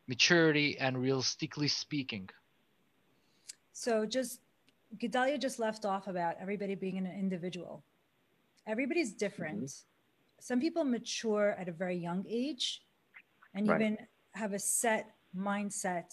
[0.07, 2.29] maturity and realistically speaking.
[3.71, 4.41] So just
[4.97, 7.83] Gedalia just left off about everybody being an individual.
[8.67, 9.63] Everybody's different.
[9.63, 10.41] Mm-hmm.
[10.49, 12.81] some people mature at a very young age
[13.53, 13.81] and right.
[13.81, 13.97] even
[14.33, 16.09] have a set mindset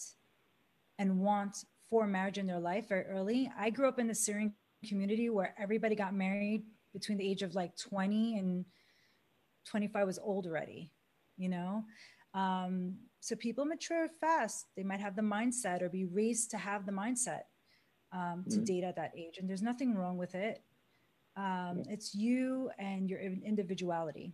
[0.97, 3.51] and want for marriage in their life very early.
[3.57, 4.53] I grew up in the syrian
[4.87, 6.63] community where everybody got married
[6.93, 8.65] between the age of like 20 and
[9.65, 10.91] 25 was old already
[11.39, 11.83] you know?
[12.33, 14.67] Um, so people mature fast.
[14.77, 17.41] They might have the mindset or be raised to have the mindset
[18.13, 18.63] um, to mm-hmm.
[18.63, 20.61] date at that age and there's nothing wrong with it.
[21.35, 24.33] Um, it's you and your individuality.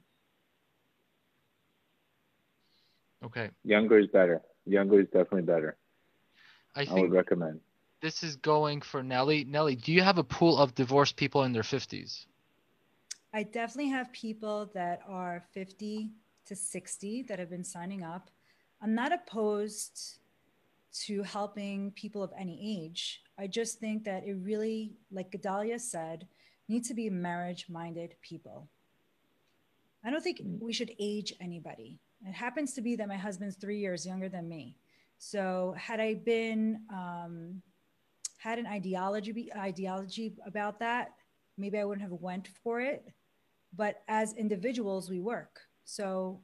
[3.23, 3.49] Okay.
[3.63, 4.41] Younger is better.
[4.65, 5.77] Younger is definitely better.
[6.75, 7.61] I, I would recommend.
[8.01, 9.45] this is going for nelly.
[9.45, 12.25] Nelly do you have a pool of divorced people in their 50s
[13.33, 16.11] i definitely have people that are 50
[16.45, 18.29] to 60 that have been signing up.
[18.81, 20.19] I'm not opposed
[21.05, 23.21] to helping people of any age.
[23.37, 26.27] I just think that it really, like Gedalia said,
[26.69, 28.69] need to be marriage minded people.
[30.03, 31.99] I don't think we should age anybody.
[32.25, 34.77] It happens to be that my husband's three years younger than me.
[35.17, 37.61] So had I been um,
[38.37, 41.13] had an ideology ideology about that,
[41.57, 43.05] maybe I wouldn't have went for it.
[43.75, 45.61] But as individuals, we work.
[45.85, 46.41] So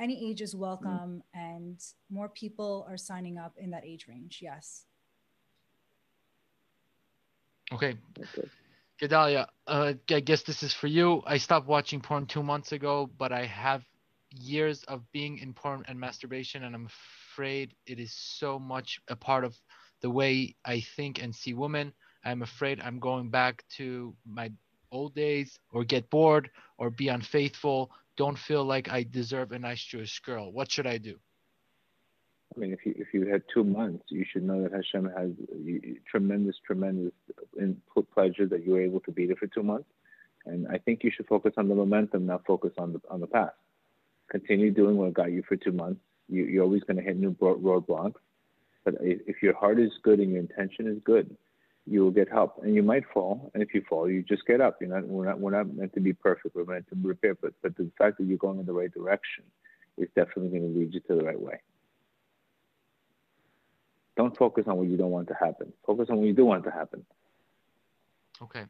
[0.00, 1.40] any age is welcome, mm.
[1.40, 1.80] and
[2.10, 4.38] more people are signing up in that age range.
[4.40, 4.84] Yes.
[7.72, 7.96] Okay.
[9.00, 11.22] Gedalia, uh, I guess this is for you.
[11.26, 13.82] I stopped watching porn two months ago, but I have
[14.30, 16.88] years of being in porn and masturbation, and I'm
[17.32, 19.56] afraid it is so much a part of
[20.02, 21.92] the way I think and see women.
[22.24, 24.52] I'm afraid I'm going back to my
[24.92, 27.90] old days or get bored or be unfaithful.
[28.16, 30.52] Don't feel like I deserve a nice Jewish girl.
[30.52, 31.18] What should I do?
[32.54, 35.30] I mean, if you if you had two months, you should know that Hashem has
[36.10, 37.12] tremendous, tremendous
[37.58, 39.88] input pleasure that you were able to be there for two months.
[40.44, 43.26] And I think you should focus on the momentum, not focus on the on the
[43.26, 43.54] past.
[44.30, 46.00] Continue doing what got you for two months.
[46.28, 48.20] You, you're always going to hit new roadblocks.
[48.84, 51.34] But if your heart is good and your intention is good,
[51.86, 52.60] you will get help.
[52.62, 54.78] And you might fall, and if you fall, you just get up.
[54.80, 56.54] You're not we're not we're not meant to be perfect.
[56.54, 57.34] We're meant to repair.
[57.34, 59.44] But but the fact that you're going in the right direction
[59.98, 61.60] is definitely going to lead you to the right way.
[64.16, 65.72] Don't focus on what you don't want to happen.
[65.86, 67.04] Focus on what you do want to happen.
[68.42, 68.64] Okay.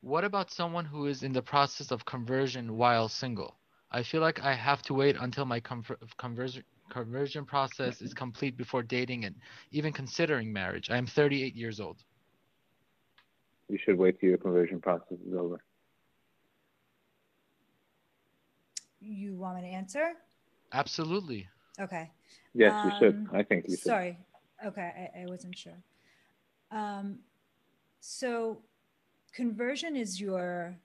[0.00, 3.56] What about someone who is in the process of conversion while single?
[3.90, 8.82] I feel like I have to wait until my conversion conversion process is complete before
[8.82, 9.34] dating and
[9.72, 10.90] even considering marriage.
[10.90, 12.04] I am 38 years old.
[13.68, 15.62] You should wait till your conversion process is over.
[19.00, 20.12] You want me to answer?
[20.72, 21.48] Absolutely.
[21.80, 22.10] Okay.
[22.54, 23.14] Yes, um, you should.
[23.14, 23.84] Um, I think you should.
[23.84, 24.18] Sorry.
[24.64, 25.78] Okay, I, I wasn't sure.
[26.70, 27.18] Um,
[28.00, 28.62] so,
[29.32, 30.76] conversion is your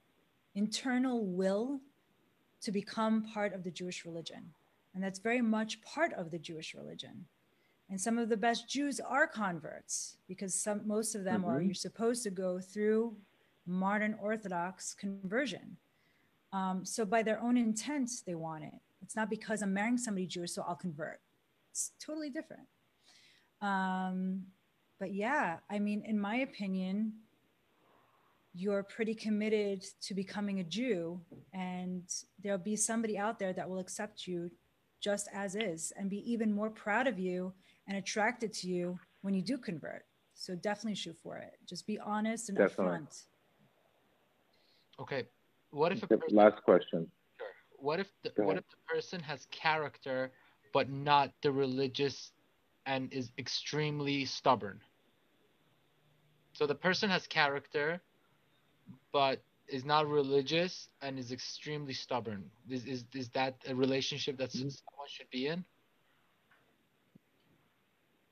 [0.54, 1.80] internal will
[2.62, 4.52] to become part of the Jewish religion.
[4.94, 7.26] And that's very much part of the Jewish religion.
[7.90, 11.50] And some of the best Jews are converts because some, most of them mm-hmm.
[11.50, 13.16] are, you're supposed to go through
[13.66, 15.76] modern Orthodox conversion.
[16.52, 18.74] Um, so, by their own intent, they want it.
[19.02, 21.20] It's not because I'm marrying somebody Jewish, so I'll convert.
[21.70, 22.66] It's totally different.
[23.60, 24.42] Um,
[24.98, 27.12] but yeah, I mean, in my opinion,
[28.54, 31.20] you're pretty committed to becoming a Jew,
[31.52, 32.02] and
[32.42, 34.50] there'll be somebody out there that will accept you
[35.00, 37.52] just as is and be even more proud of you
[37.86, 40.04] and attracted to you when you do convert.
[40.34, 41.58] So definitely shoot for it.
[41.68, 42.98] Just be honest and definitely.
[42.98, 43.24] upfront.
[45.00, 45.24] Okay.
[45.70, 47.06] What if a person, last question?
[47.38, 47.46] Sure.
[47.78, 50.30] What if the, what if the person has character
[50.72, 52.32] but not the religious
[52.86, 54.80] and is extremely stubborn.
[56.52, 58.00] So the person has character,
[59.12, 62.50] but is not religious and is extremely stubborn.
[62.68, 64.68] Is is, is that a relationship that mm-hmm.
[64.68, 65.64] someone should be in?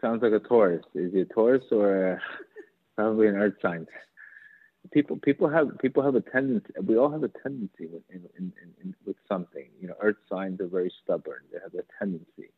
[0.00, 0.84] Sounds like a Taurus.
[0.94, 2.20] Is it a Taurus or
[2.96, 3.86] probably an Earth sign?
[4.92, 6.72] People people have people have a tendency.
[6.82, 9.66] We all have a tendency with in, in, in, with something.
[9.80, 11.40] You know, Earth signs are very stubborn.
[11.52, 12.52] They have a tendency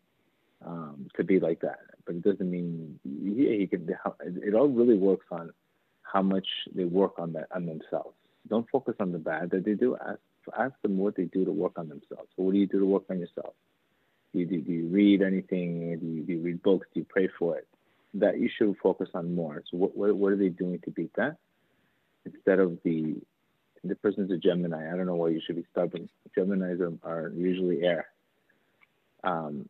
[0.65, 1.81] um, to be like that.
[2.07, 3.89] But it doesn't mean yeah, he can.
[4.21, 5.51] It all really works on
[6.03, 8.15] how much they work on that on themselves.
[8.49, 9.97] Don't focus on the bad that they do.
[9.97, 10.21] Ask
[10.59, 12.29] ask them what they do to work on themselves.
[12.37, 13.55] So what do you do to work on yourself?
[14.33, 15.99] Do you, do, you read anything?
[15.99, 16.87] Do you, do you read books?
[16.95, 17.67] Do you pray for it?
[18.15, 19.63] That you should focus on more.
[19.71, 21.37] So what, what, what are they doing to beat that?
[22.25, 23.17] Instead of the
[23.85, 24.93] the person's a Gemini.
[24.93, 26.09] I don't know why you should be stubborn.
[26.37, 28.09] Geminis are, are usually air.
[29.25, 29.69] Um,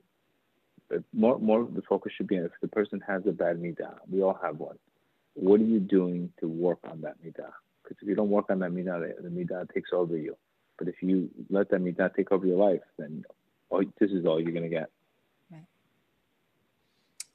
[1.13, 3.95] more more the focus should be on if the person has a bad midah.
[4.11, 4.79] We all have one.
[5.35, 7.53] What are you doing to work on that midah?
[7.83, 10.37] Because if you don't work on that midah, the, the midah takes over you.
[10.79, 13.25] But if you let that midah take over your life, then
[13.71, 14.91] all, this is all you're going to get.
[15.51, 15.65] Right.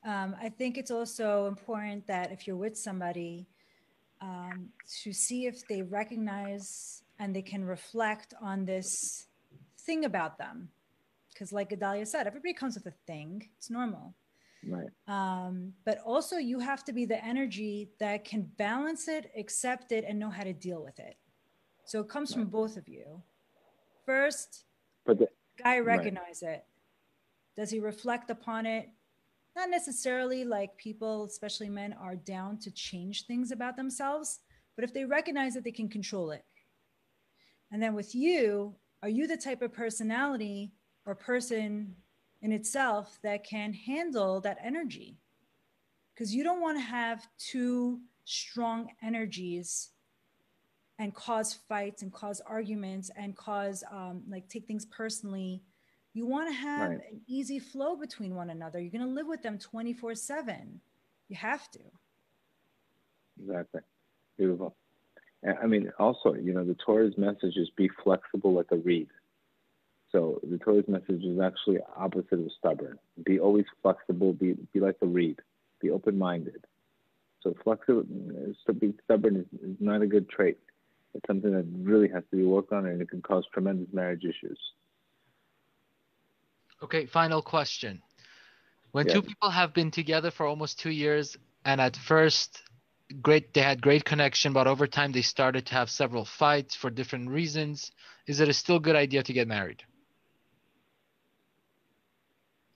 [0.06, 3.48] Um, I think it's also important that if you're with somebody,
[4.22, 4.70] um,
[5.04, 9.28] to see if they recognize and they can reflect on this
[9.80, 10.70] thing about them
[11.36, 13.50] because like Gedalia said, everybody comes with a thing.
[13.58, 14.16] It's normal.
[14.68, 14.88] Right.
[15.08, 20.06] Um, but also you have to be the energy that can balance it, accept it,
[20.08, 21.18] and know how to deal with it.
[21.84, 22.42] So it comes right.
[22.42, 23.22] from both of you.
[24.06, 24.64] First,
[25.06, 25.28] but the,
[25.66, 26.54] guy recognize right.
[26.54, 26.66] it.
[27.58, 28.90] Does he reflect upon it?
[29.56, 34.40] Not necessarily like people, especially men, are down to change things about themselves,
[34.76, 36.44] but if they recognize that they can control it.
[37.72, 40.74] And then with you, are you the type of personality
[41.06, 41.96] or person
[42.42, 45.18] in itself that can handle that energy.
[46.14, 49.90] Because you don't want to have two strong energies
[51.00, 55.62] and cause fights and cause arguments and cause um, like take things personally.
[56.14, 57.00] You want to have right.
[57.12, 58.80] an easy flow between one another.
[58.80, 60.80] You're going to live with them 24 7.
[61.28, 61.80] You have to.
[63.42, 63.82] Exactly.
[64.38, 64.76] Beautiful.
[65.62, 69.10] I mean, also, you know, the Torah's message is be flexible like a reed.
[70.12, 72.98] So the Torah's message is actually opposite of stubborn.
[73.26, 74.34] Be always flexible.
[74.34, 75.40] Be be like a reed.
[75.82, 76.66] Be open-minded.
[77.44, 78.06] So flexible,
[78.80, 80.58] be stubborn is, is not a good trait.
[81.16, 84.24] It's something that really has to be worked on, and it can cause tremendous marriage
[84.24, 84.60] issues.
[86.84, 88.02] Okay, final question.
[88.92, 89.16] When yes.
[89.16, 92.62] two people have been together for almost two years, and at first
[93.22, 96.90] great they had great connection but over time they started to have several fights for
[96.90, 97.92] different reasons
[98.26, 99.84] is it a still good idea to get married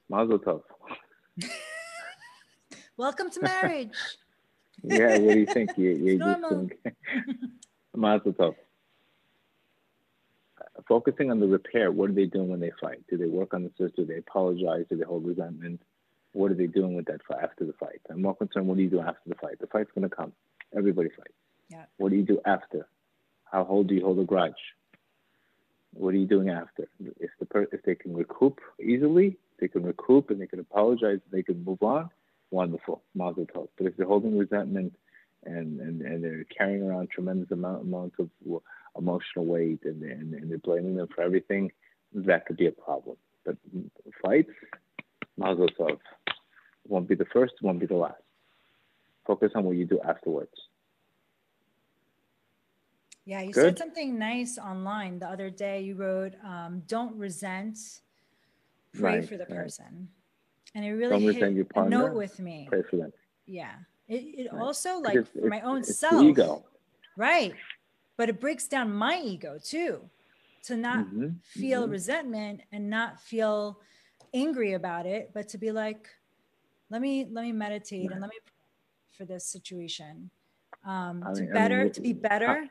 [0.07, 0.61] mazel tov
[2.97, 3.97] welcome to marriage
[4.83, 6.77] yeah what do you think you, you just think
[7.95, 8.55] mazel tov
[10.87, 13.63] focusing on the repair what are they doing when they fight do they work on
[13.63, 15.81] the sister do they apologize do they hold resentment
[16.33, 18.01] what are they doing with that fight after the fight?
[18.09, 18.67] I'm more concerned.
[18.67, 19.59] What do you do after the fight?
[19.59, 20.31] The fight's going to come.
[20.75, 21.33] Everybody fights.
[21.69, 21.85] Yeah.
[21.97, 22.87] What do you do after?
[23.45, 24.53] How hold do you hold a grudge?
[25.93, 26.87] What are you doing after?
[27.19, 31.19] If the per- if they can recoup easily, they can recoup and they can apologize,
[31.31, 32.09] they can move on.
[32.51, 33.69] Wonderful, mazel tov.
[33.77, 34.95] But if they're holding resentment
[35.45, 38.29] and, and, and they're carrying around tremendous amount amounts of
[38.97, 41.71] emotional weight and, and, and they're blaming them for everything,
[42.13, 43.15] that could be a problem.
[43.45, 43.55] But
[44.23, 44.49] fights,
[45.37, 45.99] mazel tov
[46.87, 48.21] won't be the first, won't be the last.
[49.25, 50.51] Focus on what you do afterwards.
[53.25, 53.63] Yeah, you Good.
[53.63, 55.81] said something nice online the other day.
[55.81, 57.77] You wrote, um, "Don't resent,
[58.93, 59.55] pray right, for the right.
[59.55, 60.09] person,"
[60.73, 62.65] and it really Don't hit a note with me.
[62.67, 63.13] Pray for them.
[63.45, 63.75] Yeah,
[64.09, 64.61] it, it right.
[64.61, 66.21] also like it's, for my own self.
[66.21, 66.65] ego.
[67.15, 67.53] Right,
[68.17, 69.99] but it breaks down my ego too,
[70.63, 71.29] to not mm-hmm.
[71.43, 71.91] feel mm-hmm.
[71.91, 73.79] resentment and not feel
[74.33, 76.07] angry about it, but to be like,
[76.89, 78.37] let me let me meditate and let me
[79.17, 80.29] for this situation
[80.85, 82.67] um, I mean, to better I mean, to be better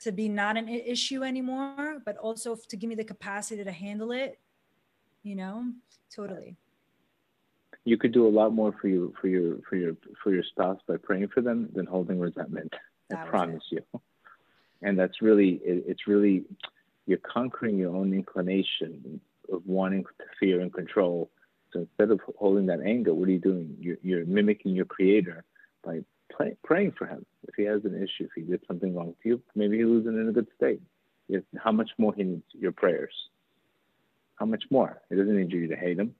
[0.00, 4.12] to be not an issue anymore but also to give me the capacity to handle
[4.12, 4.38] it
[5.22, 5.64] you know
[6.14, 6.56] totally
[7.84, 10.80] you could do a lot more for you for your for your for your spouse
[10.86, 12.72] by praying for them than holding resentment
[13.12, 13.82] i promise you
[14.82, 16.44] and that's really it, it's really
[17.06, 19.20] you're conquering your own inclination
[19.52, 21.30] of wanting to fear and control
[21.74, 23.76] so instead of holding that anger, what are you doing?
[23.80, 25.44] You're, you're mimicking your creator
[25.84, 26.00] by
[26.34, 27.26] play, praying for him.
[27.48, 30.18] If he has an issue, if he did something wrong to you, maybe he wasn't
[30.18, 30.80] in a good state.
[31.58, 33.12] How much more he needs your prayers?
[34.36, 35.00] How much more?
[35.10, 36.14] It doesn't need you to hate him.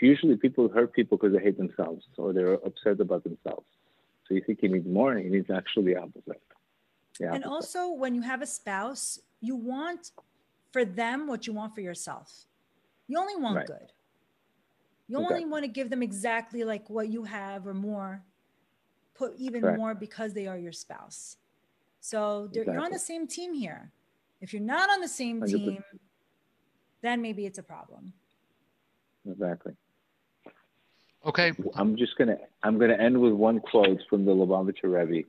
[0.00, 3.66] Usually people hurt people because they hate themselves or they're upset about themselves.
[4.26, 6.40] So you think he needs more, and he needs actually the opposite.
[7.18, 7.34] The opposite.
[7.34, 10.12] And also, when you have a spouse, you want
[10.72, 12.46] for them what you want for yourself.
[13.08, 13.66] You only want right.
[13.66, 13.92] good.
[15.08, 18.22] You only want to give them exactly like what you have or more,
[19.14, 21.36] put even more because they are your spouse.
[22.00, 22.72] So exactly.
[22.72, 23.90] you're on the same team here.
[24.40, 25.48] If you're not on the same 100%.
[25.48, 25.84] team,
[27.02, 28.12] then maybe it's a problem.
[29.28, 29.72] Exactly.
[31.26, 31.52] Okay.
[31.74, 35.28] I'm just gonna I'm gonna end with one quote from the Lubavitcher Rebbe.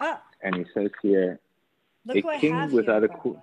[0.00, 0.22] Ah.
[0.42, 1.38] And he says here,
[2.06, 3.42] Look a king without here, a queen.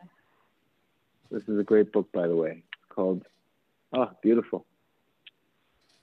[1.30, 3.24] This is a great book, by the way, called
[3.94, 4.66] Oh, beautiful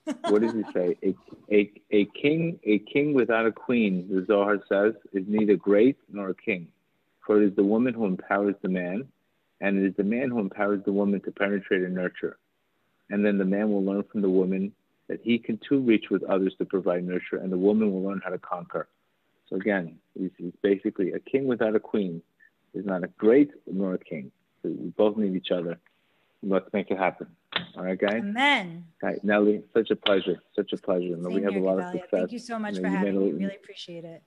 [0.29, 0.97] what does he say?
[1.03, 1.15] A,
[1.51, 6.29] a, a king, a king without a queen, the Zohar says, is neither great nor
[6.29, 6.67] a king.
[7.25, 9.07] For it is the woman who empowers the man,
[9.61, 12.37] and it is the man who empowers the woman to penetrate and nurture.
[13.09, 14.73] And then the man will learn from the woman
[15.13, 18.19] that he can too reach with others to provide nurture, and the woman will learn
[18.23, 18.87] how to conquer.
[19.47, 22.23] So again, he's, he's basically a king without a queen
[22.73, 24.31] is not a great nor a king.
[24.63, 25.77] So we both need each other.
[26.41, 27.27] Let's make it happen.
[27.77, 28.15] All right, guys.
[28.15, 28.85] Amen.
[29.03, 30.41] All right, Nelly, such a pleasure.
[30.55, 31.13] Such a pleasure.
[31.13, 32.09] Same we have here, a lot of success.
[32.09, 33.31] Thank you so much you know, for having me.
[33.33, 34.23] Really appreciate it.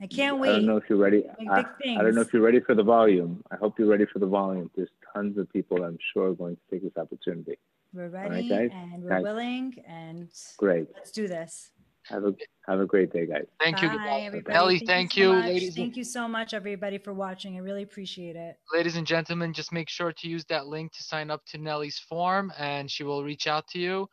[0.00, 0.50] I can't wait.
[0.50, 1.24] I don't know if you're ready.
[1.50, 1.64] I,
[1.98, 3.42] I, don't know if you're ready for the volume.
[3.50, 4.70] I hope you're ready for the volume.
[4.76, 7.58] There's tons of people I'm sure are going to take this opportunity.
[7.94, 9.22] We're ready right, and we're guys.
[9.22, 10.88] willing and great.
[10.94, 11.70] Let's do this.
[12.08, 12.34] Have a
[12.66, 13.46] have a great day, guys.
[13.60, 14.56] Thank Bye, you, everybody.
[14.56, 14.78] Ellie.
[14.78, 15.76] Thank, thank you, so ladies.
[15.76, 17.54] Thank you so much, everybody, for watching.
[17.54, 18.58] I really appreciate it.
[18.72, 21.98] Ladies and gentlemen, just make sure to use that link to sign up to Nelly's
[21.98, 24.08] form, and she will reach out to you.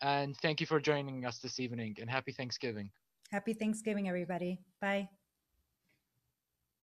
[0.00, 1.96] And thank you for joining us this evening.
[2.00, 2.88] And happy Thanksgiving.
[3.32, 4.60] Happy Thanksgiving, everybody.
[4.80, 5.08] Bye.